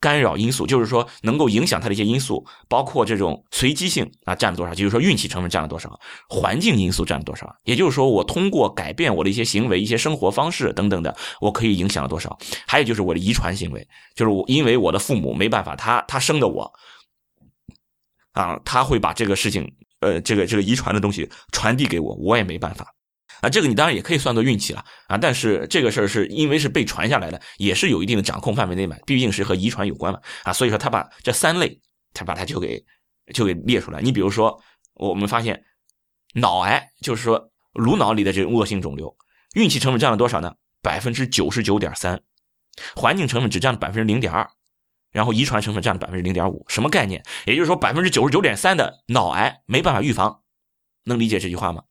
[0.00, 12.38] 干扰因素就是说，能够影响它的一些因素，包括这种随机性啊占了多少，就是说运气成分占了多少，环境因素占了多少，也就是说我通过改变我的一些行为、一些生活方式等等的，我可以影响了多少。
[12.66, 16.72] 还有就是我的遗传行为，就是我因为我的父母没办法，他他生的我，
[18.32, 19.68] 啊，他会把这个事情，
[20.00, 22.94] 呃，这个这个遗传的东西传递给我，我也没办法。
[23.40, 31.80] 啊，这个你当然也可以算作运气了啊，但是这个事儿是因为是被传下来的，也是有一定的掌控范围内嘛，毕竟是和遗传有关嘛啊，所以说他把这三类，
[32.12, 32.84] 他把它就给
[33.32, 34.00] 就给列出来。
[34.00, 34.60] 你比如说，
[34.94, 35.62] 我们发现
[36.34, 39.16] 脑癌，就是说颅脑里的这种恶性肿瘤，
[39.54, 40.54] 运气成分占了多少呢？
[40.82, 42.20] 百分之九十九点三，
[42.94, 44.48] 环境成分只占了百分之零点二，
[45.10, 47.22] 然后遗传成分占了百分之零点五，什么概念？
[47.46, 50.42] 也就是说百分之九十九点三的脑癌没办法预防，
[51.04, 51.82] 能理解这句话吗？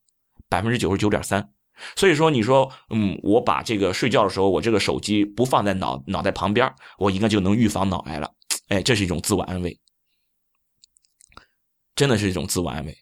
[0.49, 1.49] 百分之九十九点三，
[1.95, 8.31] 所以说你说，嗯，我把这个睡觉的时候，我这个手机不放在脑脑袋旁边，我应该就能预防脑癌了。
[8.69, 9.79] 哎，这是一种自我安慰，
[11.95, 12.97] 真的是一种自我安慰。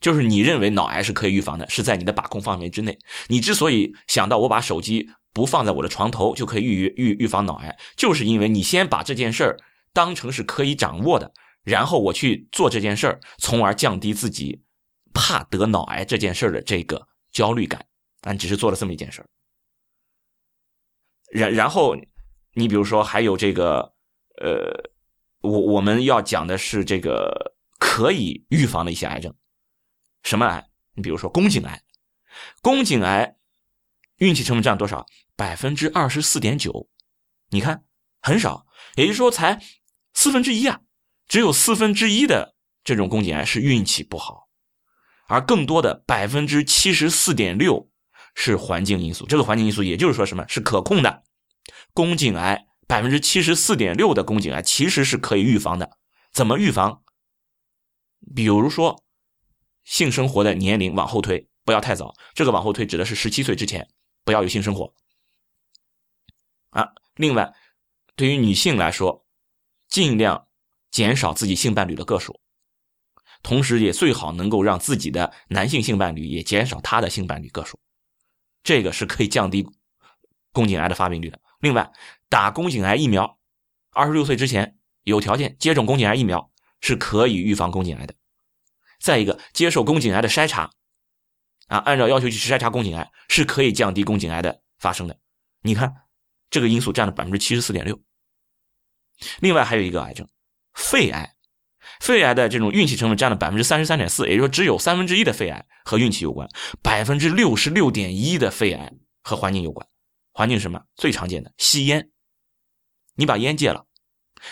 [0.00, 2.98] 就是你认为脑癌是可以预防的，是在你的把控范围之内。
[3.28, 9.58] 你之所以想到我把手机不放在我的床头就可以预预预防脑癌，就是因为你先把这件事儿
[9.92, 11.30] 当成是可以掌握的，
[11.64, 14.62] 然后我去做这件事儿，从而降低自己
[15.14, 17.86] 怕得脑癌这件事的这个焦虑感。
[18.22, 19.24] 啊，只是做了这么一件事。
[21.32, 21.96] 然然后，
[22.52, 23.94] 你比如说还有这个，
[24.42, 24.90] 呃，
[25.40, 29.34] 我我们要讲的是这个可以预防的一些癌症。
[30.22, 30.68] 什么癌？
[30.92, 31.82] 你比如说宫颈癌，
[32.60, 33.36] 宫颈癌
[34.16, 35.06] 运气成分占多少？
[35.34, 36.90] 百分之二十四点九，
[37.48, 37.86] 你看
[38.20, 39.62] 很少，也就是说才
[40.12, 40.82] 四分之一啊，
[41.26, 44.49] 只有四分之一的这种宫颈癌是运气不好，
[45.30, 47.88] 而更多的百分之七十四点六
[48.34, 49.26] 是环境因素。
[49.26, 51.22] 这个环境因素也就是说什么是可控的？
[51.94, 55.96] 宫颈癌百分之七十四点六的宫颈癌其实是可以预防的，
[56.32, 57.02] 怎么预防？
[58.34, 59.02] 比如说。
[59.82, 62.14] 性生活的年龄往后推，不要太早。
[62.34, 63.88] 这个往后推指的是十七岁之前
[64.24, 64.94] 不要有性生活。
[66.68, 67.52] 啊，另外，
[68.14, 69.26] 对于女性来说，
[69.88, 70.46] 尽量
[70.92, 72.38] 减少自己性伴侣的个数，
[73.42, 77.78] 同时也最好能够让自己的男性性伴侣也减少他的性伴侣个数，
[78.62, 79.66] 这个是可以降低
[80.52, 81.40] 宫颈癌的发病率的。
[81.60, 81.90] 另外，
[82.28, 83.38] 打宫颈癌疫苗，
[83.92, 86.50] 二十六岁之前有条件接种宫颈癌疫苗
[86.80, 88.14] 是可以预防宫颈癌的。
[88.98, 90.70] 再一个，接受宫颈癌的筛查，
[91.68, 95.18] 啊，按照要求去筛查宫颈癌，是可以降低宫颈癌的发生的。
[95.62, 95.94] 你看，
[96.50, 97.98] 这个因素占了百分之七十四点六。
[99.40, 100.28] 另外还有一个癌症，
[100.74, 101.34] 肺癌，
[102.00, 106.48] 肺癌的这种运气成分占了百分之三十三点四，也就是说，只有三分之一的肺癌和运气有关，
[106.82, 109.86] 百分之六十六点一的肺癌和环境有关。
[110.32, 110.82] 环境是什么？
[110.96, 112.10] 最常见的吸烟，
[113.14, 113.86] 你把烟戒了，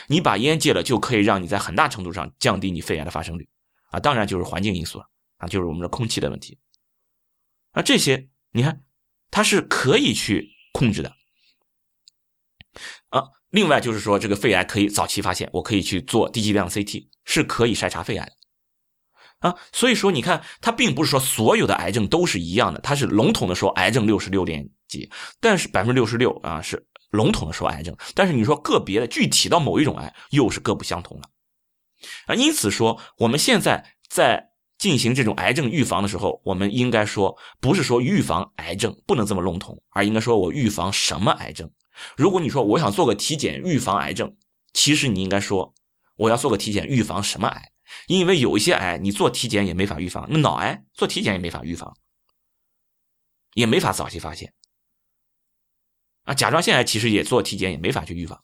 [0.09, 3.49] 你把烟戒了，就可以让你在很大程度上降低你肺癌的发生率。
[3.91, 5.09] 啊，当然就是环境因素了
[5.39, 6.59] 啊，就是我们的空气的问题。
[7.71, 8.85] 啊，这些你看，
[9.31, 11.17] 它是可以去控制的。
[13.09, 18.33] 啊，另外就是说，这个肺癌可以早期发现，我可以去做低剂量 CT，是可以筛查肺癌的。
[19.49, 25.09] 啊，所以说你看，它并不是说所有的癌症都是一样的，它是笼统的说癌症六十六点几，
[25.41, 31.31] 但是百分之六十六啊是笼统的说癌症，但是你说个别的具体到某一种癌，又是各不相同了。
[32.27, 41.71] 啊，因此说，我们现在在进行这种癌症预防的时候，我们应该说，不是说预防癌症，不能这么笼统，而应该说我预防什么癌症。
[42.17, 44.37] 如果你说我想做个体检预防癌症，
[44.73, 45.75] 其实你应该说
[46.17, 47.73] 我要做个体检预防什么癌？
[48.07, 51.97] 因为有一些癌你做体检也没法预防，那脑癌做体检也没法预防，
[53.55, 54.53] 也没法早期发现。
[56.25, 58.41] 啊，甲状腺癌其实也做体检也没法去预防。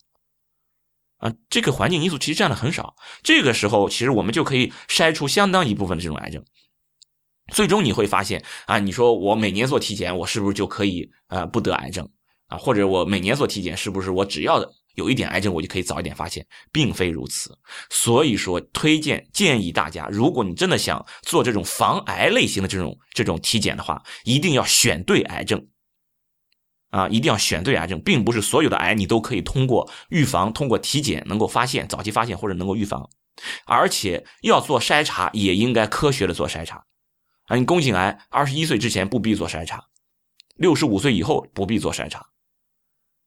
[1.19, 6.43] 啊，这个环境因素其实占的很少，这个时候其实我们就可以筛出相当一部分的这种癌症。
[7.53, 12.11] 最终你会发现啊，你说我每年做体检，我是不是就可以呃不得癌症
[12.59, 14.65] 或者我每年做体检，是不是我只要
[14.95, 16.47] 有一点癌症，我就可以早一点发现？
[16.73, 17.57] 并非如此。
[17.91, 25.67] 所以说，推荐建议大家，如果你真的想做这种防癌类型的这种这种体检的话，一定要选对癌症。
[26.91, 33.11] 啊，一定要选对癌症，并不是所有的癌你都可以通过预防、通过体检能够发现、早期发现或者能够预防，
[33.67, 36.85] 而且要做筛查也应该科学的做筛查。
[37.47, 39.83] 啊，你宫颈癌二十一岁之前不必做筛查，
[40.55, 42.25] 六十五岁以后不必做筛查，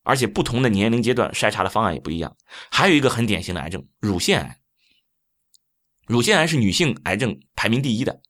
[0.08, 2.36] 而且不同的年龄阶段筛查的方案也不一样。
[2.72, 4.58] 还有一个很典型的癌症，乳腺癌，
[6.08, 8.22] 乳腺癌是女性癌症排名第一的，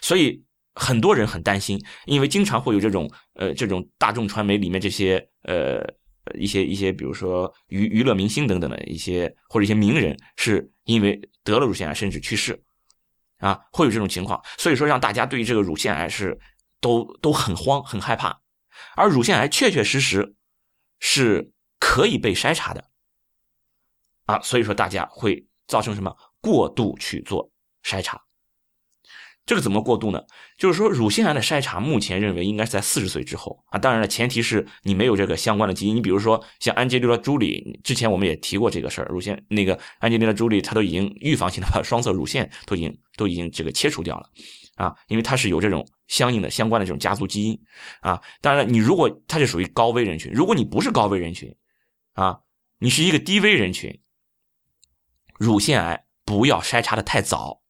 [0.00, 0.44] 所以。
[0.74, 5.84] 很多人很担心，因为经常会有这种呃，这种大众传媒里面这些呃
[6.40, 12.58] 一些一些，比如说娱娱乐明星等等的一些或者一些名人，是因为得了乳腺癌甚至去世，
[13.36, 16.40] 啊，会有这种情况，所以说让大家对于这个乳腺癌是
[16.80, 18.40] 都都很慌很害怕，
[18.96, 20.34] 而乳腺癌确确实实
[21.04, 22.84] 是可以被筛查的，
[24.26, 27.50] 啊，所以说大家会造成什么过度去做
[27.82, 28.22] 筛查。
[29.44, 30.22] 这个怎么过渡呢？
[30.56, 33.78] 就是说，乳腺癌的筛查目前认为应该是在四十岁之后啊。
[33.80, 35.96] 当然了，前提是你没有这个相关的基因。
[35.96, 44.30] 你比如说像安吉丽娜·朱莉，之前我们也提过这个事儿，乳腺那个安吉丽娜·朱莉，她都已经预防性的把双侧乳腺都已经都已经这个切除掉了
[44.76, 47.58] 啊，因为她是有这种相应的相关的这种家族基因
[48.02, 48.22] 啊。
[48.42, 51.56] 当然，你如果它是属于高危人群，如果你不是高危人群，
[52.12, 52.42] 啊，
[52.78, 54.02] 你是一个低危人群，
[55.38, 57.62] 乳腺癌不要筛查的太早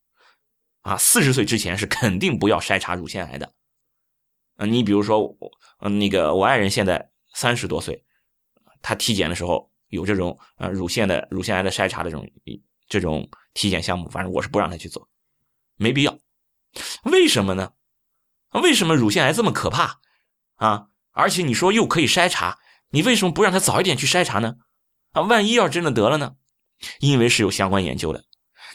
[0.81, 3.53] 啊，四十岁之前是肯定不要筛查乳腺癌的。
[4.57, 5.37] 嗯，你比如说，
[5.79, 8.03] 嗯，那个我爱人现在三十多岁，
[8.81, 12.29] 他体检的时候有这种呃乳腺的乳腺癌的筛查的这种
[12.89, 15.07] 这种体检项目，反正我是不让他去做，
[15.77, 16.19] 没必要。
[17.05, 17.71] 为什么呢？
[18.61, 19.99] 为什么乳腺癌这么可怕
[20.55, 20.87] 啊？
[21.11, 22.59] 而且你说又可以筛查，
[22.91, 24.55] 你为什么不让他早一点去筛查呢？
[25.11, 26.33] 啊，万一要真的得了呢？
[26.99, 28.25] 因为是有相关研究的，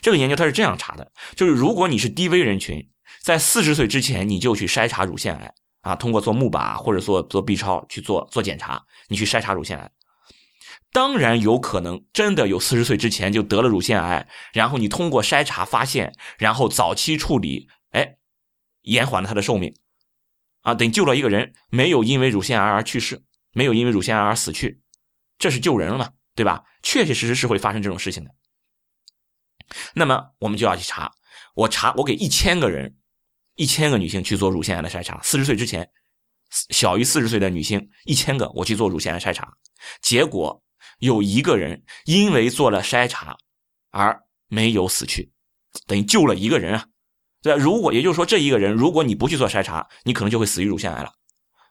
[0.00, 2.88] 这个研究它是这样查的，就是如果你是低危人群，
[3.22, 5.54] 在四十岁之前你就去筛查乳腺癌。
[5.82, 9.90] 啊，通过做钼靶或者做做 B 超去做做检查，你去筛查乳腺癌，
[10.92, 18.16] 当然有可能真的有四十岁之前就得了乳腺癌，然后你通过筛查发现，然后早期处理，哎，
[18.88, 19.74] 延缓了他的寿命，
[20.62, 23.22] 啊，等于救了一个人，没有因为乳腺癌而去世，
[23.52, 24.82] 没有因为乳腺癌而死去，
[25.38, 26.64] 这是救人了嘛，对吧？
[26.82, 28.34] 确确实实是会发生这种事情的。
[29.94, 31.12] 那么我们就要去查，
[31.54, 32.96] 我查，我给一千个人。
[33.60, 35.90] 一千个女性去做乳腺癌的筛查，四十岁之前，
[36.70, 39.52] 小于四十岁的女性一千个，我去做乳腺癌筛查，
[40.00, 40.62] 结果
[41.00, 43.36] 有一个人因为做了筛查
[43.90, 45.32] 而没有死去，
[45.88, 46.86] 等于救了一个人啊。
[47.42, 51.12] 对，如果也就是说这一个人，如果你不去做筛查，你可能就会死于乳腺癌了。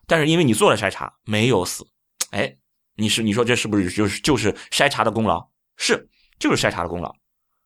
[0.06, 1.86] 但是因为你做了筛查没有死，
[2.32, 2.58] 哎，
[2.96, 5.50] 你是你说这是不是就是就是筛查的功劳？
[5.76, 7.14] 是，就是筛查的功劳。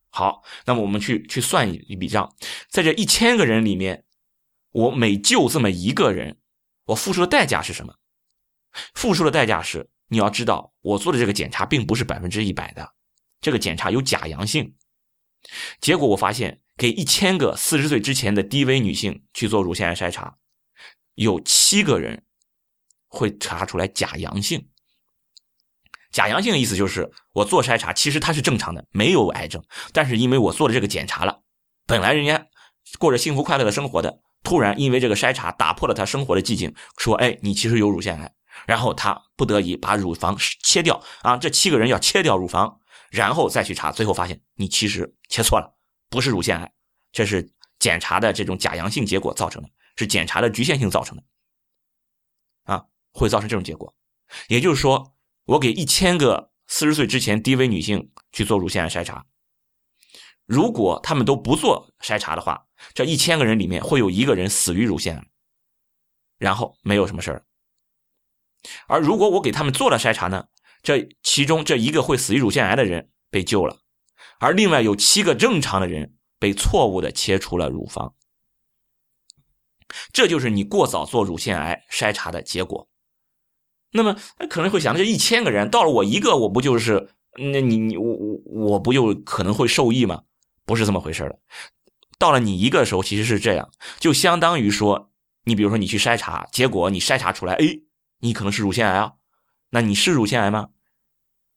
[0.10, 2.34] 好，那么我们去去算一一笔账，
[2.70, 4.06] 在这一千个人里面。
[4.74, 6.38] 我每救这么一个人，
[6.86, 7.94] 我付出的代价是什么？
[8.94, 12.90] 付出的代价是，你要知道，我做的这个检查并不是百分之一百的，
[13.42, 14.74] 这个检查有假阳性。
[15.80, 20.38] 结果我发现，给一千个四十岁之前的低危女性去做乳腺癌筛查，
[21.16, 22.24] 有七个人
[23.08, 24.68] 会查出来假阳性。
[26.12, 31.42] 假阳性的意思就是，我做筛查其实它是正常的，没有癌症，但是因为我做了这个检查了，
[31.86, 32.48] 本来人家
[33.00, 34.20] 过着幸福快乐的生活的。
[34.44, 38.34] 突然，因为这个筛查打破了他生活的寂静，说：“哎，你其实有乳腺癌。”
[38.66, 41.38] 然后他不得已把乳房切掉啊！
[41.38, 42.81] 这七个人要切掉乳房，
[43.12, 45.78] 然后再去查，最后发现你其实切错了，
[46.10, 46.74] 不是乳腺癌，
[47.12, 51.24] 这是检查的这种假阳性结果造成的，是检查的局限性造成的
[52.64, 53.94] 啊，会造成这种结果。
[54.48, 59.26] 也就是说，我给一千个四十岁之前低危女性去做乳腺癌筛查，
[60.46, 62.66] 如果他们都不做筛查的话。
[62.96, 65.28] 这一千个人里面会有一个人死于乳腺癌，
[66.40, 67.46] 然后没有什么事儿。
[68.88, 70.48] 而如果我给他们做了筛查呢？
[70.84, 73.78] 这其中这一个会死于乳腺癌的人被救了，
[74.40, 78.16] 而另外有七个正常的人被错误的切除了乳房。
[80.14, 82.88] 这就是你过早做乳腺癌筛查的结果。
[83.92, 84.18] 那么
[84.50, 90.24] 可能会想，这一千个人到了我一个，我不就是那你你我我我不就可能会受益吗？
[90.66, 91.38] 不是这么回事的。
[92.18, 95.12] 到了你一个的时候，其实是这样，就相当于说，
[95.44, 97.66] 你比如说你去筛查，结果你筛查出来，哎，
[98.20, 99.14] 你可能是乳腺癌啊，
[99.72, 100.70] 那你是乳腺癌吗？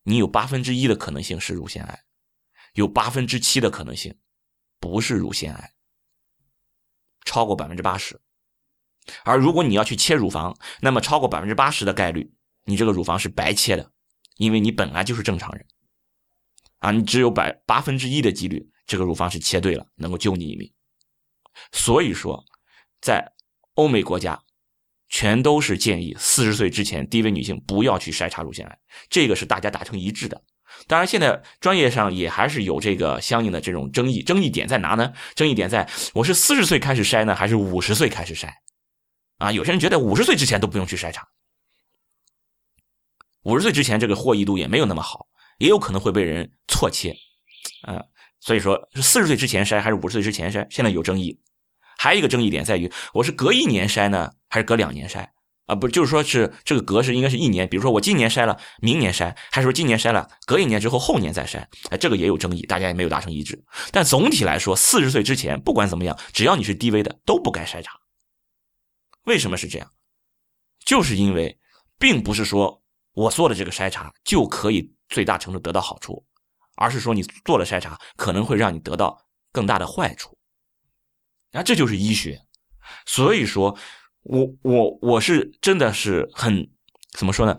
[0.05, 2.05] 你有八分之一的可能性是乳腺癌，
[2.75, 4.19] 有八分之七的可能性
[4.79, 5.75] 不是乳腺癌，
[7.25, 8.21] 超过百分之八十。
[9.25, 12.33] 而如果你要去切乳房，那么超过百分之八十的概率，
[12.65, 13.93] 你这个乳房是白切的，
[14.37, 15.67] 因为你本来就是正常人，
[16.79, 18.71] 啊，你只有百八分之一的几率。
[18.87, 20.71] 这个乳房是切对了，能够救你一命。
[21.73, 22.45] 所以说，
[23.01, 23.33] 在
[23.73, 24.44] 欧美国家，
[25.15, 30.43] 全都是建议四十岁之前低危女性不要去筛查乳腺癌，这个是大家达成一致的。
[30.89, 35.13] 当然，现在专业上也还是有这个相应的这种争议，争议点在哪呢？
[35.37, 38.49] 争议点在我是四十岁开始筛呢，还是五十岁开始筛？
[39.39, 41.25] 啊，有些人觉得五十岁之前都不用去筛查，
[43.45, 47.15] 五十岁之前这个获益度也没有那么好，也有可能会被人错切，
[47.83, 48.03] 啊。
[48.41, 50.67] 所以说，是四十岁之前筛还是五十岁之前筛？
[50.71, 51.39] 现在有争议。
[51.99, 55.29] 还有一个争议点在于，我是隔一年筛呢，还是隔两年筛？
[55.67, 57.67] 啊，不，就是说是这个隔是应该是一年。
[57.69, 61.65] 比如说我今年筛了，明年筛，还是说今年筛了，隔一年之后后年再筛？
[61.89, 63.65] 哎，这个也有争议，大家也没有达成一致。
[63.91, 67.99] 但总体来说，四十岁之前不管怎么样，只要你是低危的，都不该筛查。
[69.25, 69.91] 为什么是这样？
[70.85, 71.59] 就是因为，
[71.99, 72.83] 并不是说
[73.15, 76.27] 我做了这个筛查就可以最大程度得到好处。
[76.77, 79.17] 而是说你做了筛查，可能会让你得到
[79.53, 80.34] 更大的坏处，
[81.55, 82.43] 啊，这就是医学。
[83.07, 83.79] 所以说，
[84.23, 86.71] 我我我是真的是很
[87.17, 87.59] 怎么说呢？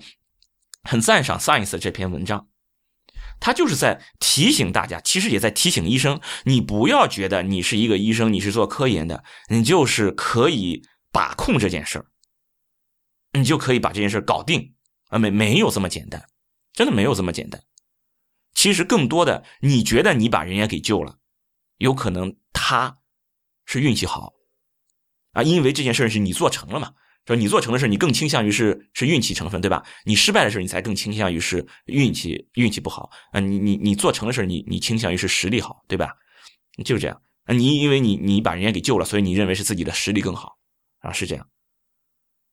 [0.84, 2.48] 很赞赏 Science 这篇文章，
[3.39, 12.06] 他就是在提醒大家，其实也在提醒医生，你不要觉得你是一个医生，你是做科研的，你就是可以把控这件事儿，
[13.34, 14.76] 你就可以把这件事搞定
[15.08, 15.18] 啊？
[15.18, 16.28] 没没有这么简单。
[16.74, 17.64] 真的没有这么简单。
[18.54, 21.20] 其实更多的，你觉得你把人家给救了，
[21.78, 22.98] 有可能他
[23.66, 24.34] 是运气好
[25.32, 26.93] 啊，因为这件事是你做成了嘛。
[27.26, 29.84] 说你做成的事，你更倾向于是是运气成分，对吧？
[30.05, 33.39] 你失败的事，你才更倾向于是运气运气不好啊。
[33.39, 36.13] 你你你做成的事，你你倾向于是实力好，对吧？
[36.84, 37.55] 就是这样啊。
[37.55, 40.59] 你因为你你把人家给救了，所以你认为是自己的实力更好
[40.99, 41.49] 啊，是这样。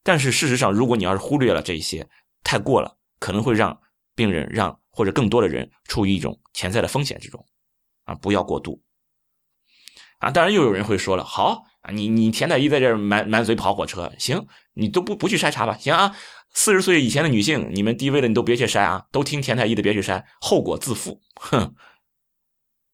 [0.03, 2.09] 但是事实上，如果你要是忽略了这一些，
[2.43, 3.79] 太过了，可能会让
[4.15, 7.47] 病人让或者更多的人处于一种潜在的风险之中
[8.05, 8.83] 啊，不要过度
[10.23, 10.31] 啊。
[10.31, 11.67] 当然，又有人会说了，好。
[11.83, 15.77] 啊，你你田太医在这满满嘴跑火车，行，你都不不去筛查吧？
[15.77, 16.15] 行啊，
[16.55, 21.21] 四十岁以前的女性，你们低危的你都别去筛啊，都听田太医的别去筛，后果自负。
[21.35, 21.75] 哼，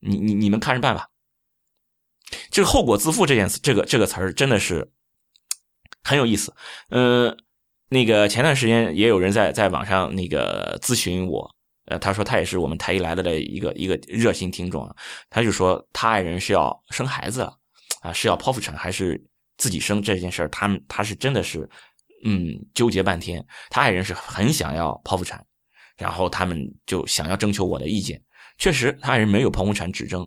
[0.01, 1.09] 你你你们看着办吧。
[2.51, 4.91] 这个后果自负这件这个这个词儿真的是
[6.03, 6.55] 很有意思。
[6.89, 7.37] 嗯，
[7.91, 11.55] 那个前段时间也有人在在网上那个咨询我，
[11.89, 14.95] 呃，他说他也是我们台医来的的一个一个热心听众啊，
[15.29, 17.55] 他就说他爱人是要生孩子了。
[18.01, 19.21] 啊，是要剖腹产还是
[19.57, 21.69] 自己生这件事儿，他们他是真的是，
[22.25, 23.45] 嗯，纠结半天。
[23.71, 25.45] 他爱人是很想要剖腹产，
[25.97, 28.23] 然后他们就想要征求我的意见。
[28.57, 30.25] 确实，他爱人没有剖腹产指征。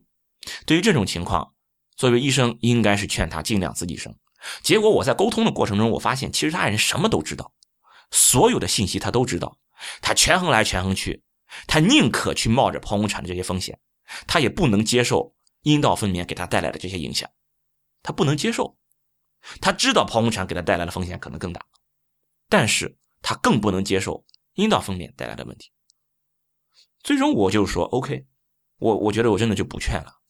[0.65, 1.53] 对于这种情况，
[1.95, 4.13] 作为医生应该是劝他尽量自己生。
[4.61, 7.53] 结果我在沟通的过程中，我发现其实他爱人什么都知道，
[8.11, 9.57] 所有的信息他都知道，
[10.01, 11.23] 他权衡来权衡去，
[11.67, 13.79] 他宁可去冒着剖宫产的这些风险，
[14.27, 17.29] 他也不能接受阴道分娩给他带来的这些影响。
[18.03, 18.77] 他不能接受，
[19.61, 21.65] 他知道剖宫产给他带来的风险可能更大，
[22.49, 25.71] 但是他更不能接受阴道分娩带来的问题。
[27.03, 28.25] 最终我就说，OK，
[28.77, 30.21] 我我觉得我真的就不劝了，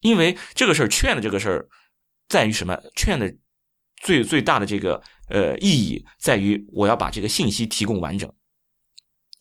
[0.00, 1.68] 因为这个事儿劝的这个事儿
[2.28, 2.78] 在于什么？
[2.94, 3.34] 劝的
[3.96, 8.34] 最最大的这个呃意义在于我要把这个信息提供完整，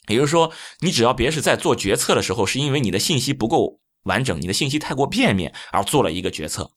[0.08, 3.80] 也就是说，你只要别是在做决策的时候，是因为你的信息不够。
[4.04, 6.70] 完整，你的信息太过片面而做了一个决策，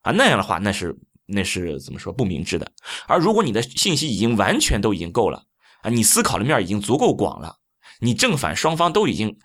[0.00, 2.72] 啊，那样的话，那是那是怎么说不明智的。
[3.06, 5.44] 而如果你的信息已经完全都已经够了，
[5.82, 7.58] 啊，你思考的面已经足够广了，
[8.00, 9.38] 你正反双方都已经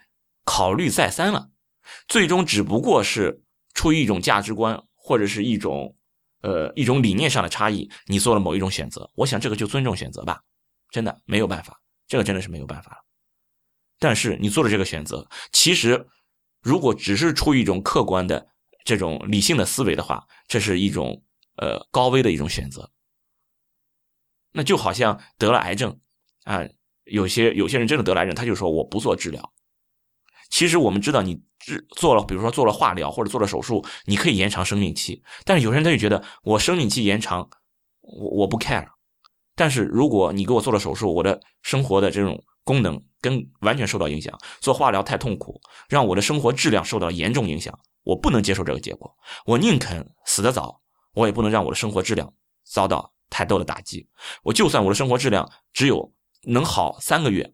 [0.45, 1.49] 考虑再三了，
[2.07, 3.41] 最终只不过是
[3.73, 5.97] 出于一种价值观或者是一种
[6.43, 9.11] 呃一种理念上的差异，你做了某一种选择。
[9.15, 10.39] 我想这个就尊重选择吧，
[10.91, 12.97] 真的没有办法，这个真的是没有办法了。
[13.99, 16.07] 但是你做了这个选择，其实。
[16.63, 18.45] 如果只是出于一种客观的
[18.83, 21.23] 这种理性的思维的话，这是一种
[21.55, 22.91] 呃高危的一种选择。
[24.51, 25.97] 那就好像得了癌症
[26.43, 26.67] 啊，
[27.05, 29.53] 有些有些人真的得了癌症，他就说我不做治疗。
[30.49, 35.23] 其实我们知道，你治做了，比如说做了化疗或者做了手术，你可以延长生命期。
[35.45, 37.49] 但是有些人他就觉得我生命期延长，
[38.01, 38.89] 我我不 care。
[39.55, 42.43] 但是如果你给我做了手术，我的生活的这种。
[42.67, 45.59] 功能跟完全受到影响，做化疗太痛苦，
[45.89, 49.11] 让我的生活质量受到严重影响，我不能接受这个结果，
[49.45, 50.81] 我宁肯死得早，
[51.13, 52.31] 我也不能让我的生活质量
[52.63, 54.07] 遭到太多的打击。
[54.43, 56.13] 我就算我的生活质量只有
[56.43, 57.53] 能好三个月，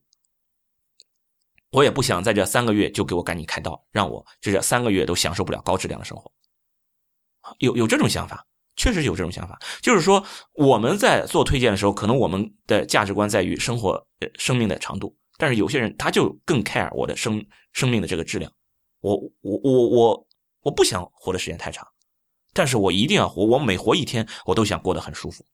[1.71, 6.31] 我也不想在这三个月就给我赶紧开刀，让我这三个月都享受不了高质量的生活。
[7.59, 8.45] 有有这种想法，
[8.75, 14.05] 确实有这种想法，就是说我们在做推荐的时候，可能我们的价值观在于生活。
[14.39, 18.51] 生命的长度，但是有些人他就更 care 我的生生命的这个质量。
[19.01, 20.27] 我我我我
[20.61, 21.85] 我不想活的时间太长，
[22.53, 23.43] 但是我一定要活。
[23.45, 25.45] 我每活一天，我都想过得很舒服，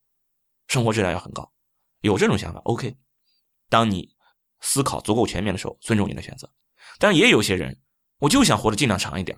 [0.68, 1.52] 生活质量要很高。
[2.02, 2.96] 有这种想法，OK。
[3.70, 4.10] 当你
[4.62, 6.50] 思考足够全面的时候，尊重你的选择。
[7.00, 7.80] 但也有些人，
[8.20, 9.38] 我就想活得尽量长一点，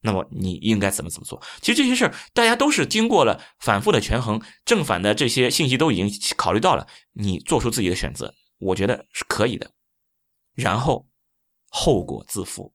[0.00, 1.40] 那么你应该怎么怎么做？
[1.60, 8.34] 其实这些事儿，大家都是经过了反复的权衡，正反的这些信息都已经考虑到了，你做出自己的选择。
[8.58, 9.70] 我觉得是可以的，
[10.54, 11.06] 然后
[11.68, 12.72] 后果自负。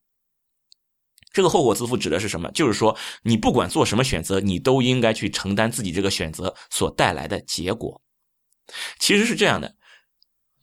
[1.33, 2.51] 这个后果自负指的是什么？
[2.51, 8.01] 就是说，你不管做什么选择，你都应该去承担自己这个选择所带来的结果。
[8.99, 9.75] 其实是这样的，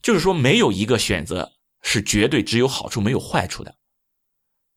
[0.01, 3.75] 就是说，没有一个选择是绝对只有好处没有坏处的。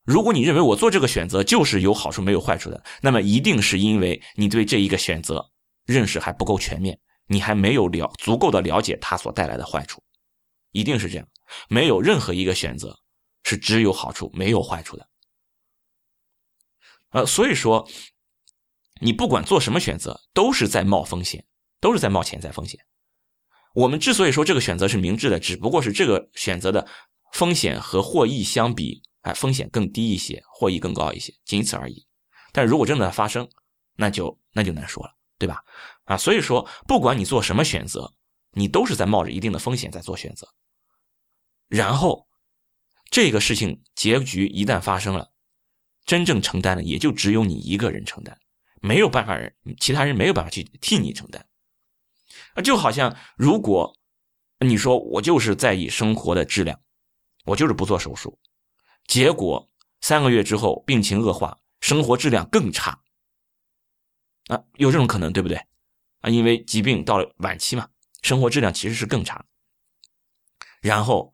[0.04, 5.50] 如果你认为我做这个选择就是有好处没有坏处的，那么一定是因为你对这一个选择
[5.84, 10.02] 认识还不够全面，你还没有了足够的了解它所带来的坏处。
[10.72, 11.28] 一定是这样，
[11.68, 12.98] 没有任何一个选择
[13.44, 15.08] 是只有好处没有坏处的。
[17.10, 17.88] 呃，所以说，
[19.00, 21.46] 你不管做什么选择，都是在冒风险，
[21.80, 22.80] 都是在冒潜在风险。
[23.74, 26.88] 我们之所以说这个选择是明智的，只不过是这个选择的
[27.32, 32.06] 风险和获益相比，哎，风险更低一些，获益更高一些，仅此而已。
[32.52, 33.48] 但如果真的发生，
[33.96, 35.62] 那就那就难说了，对吧？
[36.04, 38.12] 啊，所以说，不管你做什么选择。
[38.54, 40.46] 你都是在冒着一定的风险在做选择，
[41.72, 42.28] 然后
[43.10, 45.32] 这个事情结局一旦发生了，
[46.04, 48.38] 真正承担的也就只有你一个人承担，
[48.82, 51.48] 没有办法人，其他人没有办法去替你承担。
[52.52, 53.96] 啊，就好像如果
[54.60, 56.78] 你说我就是在意生活的质量，
[57.46, 58.38] 我就是不做手术，
[59.06, 59.70] 结果
[60.02, 63.02] 三个月之后病情恶化，生活质量更差。
[64.48, 65.56] 啊，有这种可能，对不对？
[66.20, 67.88] 啊，因为疾病到了晚期嘛，
[68.20, 69.46] 生活质量其实是更差。
[70.82, 71.32] 然后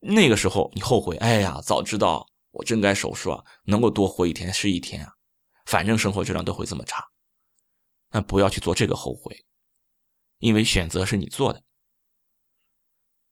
[0.00, 5.12] 那个时候你后悔，哎呀，早知道我真该手术啊，能够多活一天是一天啊，
[5.66, 7.04] 反正生活质量都会这么差。
[8.10, 9.44] 那不要去做这个后悔，
[10.38, 11.62] 因为选择是你做的。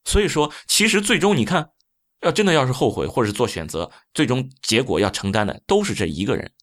[0.05, 1.73] 所以说，其实最终你看，
[2.21, 6.55] 要真的要是后悔或者是做选择，最终结果要承担的都是这一个人。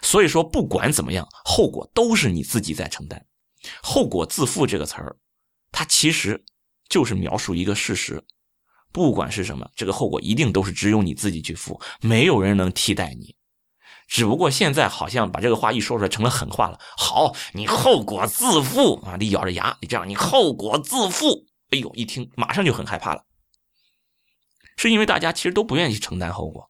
[0.00, 3.26] 所以说，不管怎么样，后果都是你自己在承担。
[3.82, 5.16] 后果自负这个词儿，
[5.70, 6.44] 它其实
[6.88, 8.24] 就是描述一个事实。
[8.92, 13.34] 不管是什么，这个后果一定都是只有你自己去负，没有人能替代你。
[14.06, 16.78] 只不过现在好像把这个话一说出来成了狠话了。
[16.98, 19.16] 好，你后果自负啊！
[19.18, 21.46] 你咬着牙，你这样，你后果自负。
[21.70, 23.24] 哎呦，一听马上就很害怕了，
[24.76, 26.68] 是因为大家其实都不愿意去承担后果。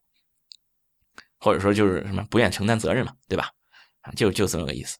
[1.40, 3.50] 或者说就是什么不愿承担责任嘛，对吧？
[4.02, 4.96] 啊，就就这么个意思。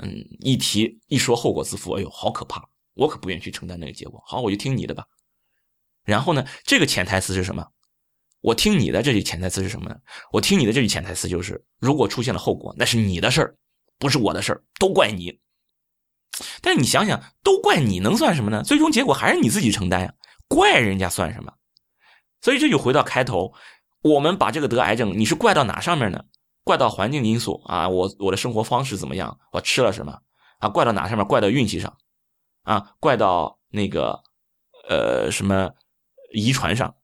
[0.00, 2.62] 嗯，一提一说后果自负，哎呦，好可怕！
[2.92, 4.22] 我可不愿意去承担那个结果。
[4.26, 5.06] 好，我就听你的吧。
[6.04, 7.66] 然后呢，这个潜台词是什么？
[8.40, 9.96] 我听你的这句潜台词是什么呢？
[10.32, 13.56] 我听你的这句潜台词就是，如果出现了后果，那是你的事儿，
[13.98, 15.38] 不是我的事儿，都怪你。
[16.60, 18.62] 但是你想想，都怪你能算什么呢？
[18.64, 20.12] 最终结果还是你自己承担呀，
[20.48, 21.52] 怪人家算什么？
[22.40, 23.52] 所以这就回到开头。
[24.02, 26.24] 我们把这个得癌症，你是怪到哪上面呢？
[26.64, 29.38] 怪到环境因素啊，我我的生活方式怎么样？
[29.52, 30.18] 我吃了什么
[30.58, 30.68] 啊？
[30.68, 31.24] 怪到哪上面？
[31.26, 31.96] 怪到运气上
[32.64, 32.94] 啊？
[32.98, 34.20] 怪到那个
[34.88, 35.70] 呃什么
[36.32, 36.94] 遗传上？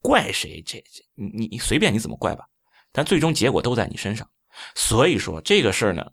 [0.00, 0.62] 怪谁？
[0.66, 2.48] 这这你你随便你怎么怪吧，
[2.90, 4.28] 但最终结果都在你身上。
[4.74, 6.12] 所以说这个事儿呢，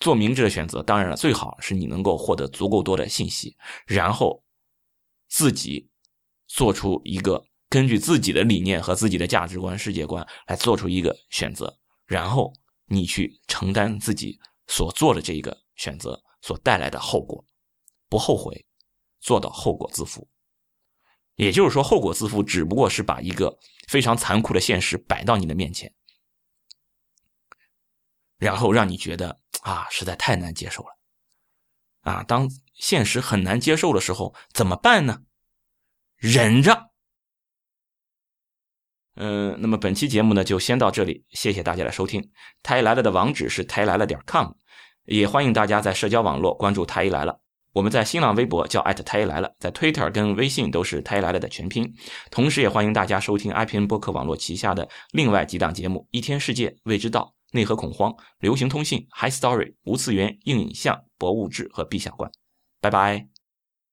[0.00, 3.56] 做明智的选择，当然了，最好是你能够获得足够多的信息，
[3.86, 4.44] 然后
[5.28, 5.88] 自己
[6.46, 7.44] 做出一个。
[7.70, 11.76] 根据自己的理念和自己的价值观、世界观来做出一个选择，
[12.06, 12.52] 然后
[12.86, 17.44] 你去承担自己所做的这一个选择所带来的后果，
[18.08, 18.64] 不后悔，
[19.18, 20.28] 做到后果自负。
[21.36, 23.58] 也就是说，后果自负只不过是把一个
[23.88, 25.92] 非常残酷的现实摆到你的面前，
[28.38, 30.98] 然后让你觉得啊，实在太难接受了。
[32.02, 35.22] 啊，当现实很难接受的时候，怎么办呢？
[36.16, 36.90] 忍着。
[39.16, 42.30] 嗯，那么本期节目呢就先到这里，谢谢大家的收听。
[42.62, 44.52] 太来了的网址是太来了点 com，
[45.04, 47.43] 也欢迎大家在社交网络关注太医来了。
[47.74, 51.92] 我们在新浪微博叫艾特太医来了，在 Twitter 跟微信都是太医来了的全拼。
[52.30, 62.30] 同时，也欢迎大家收听 IPN 播客网络旗下的另外几档节目：一天世界、未知道、内核恐慌、流行通信、High Story、无次元、硬影像、博物志和 B 相关。
[62.80, 63.33] 拜拜。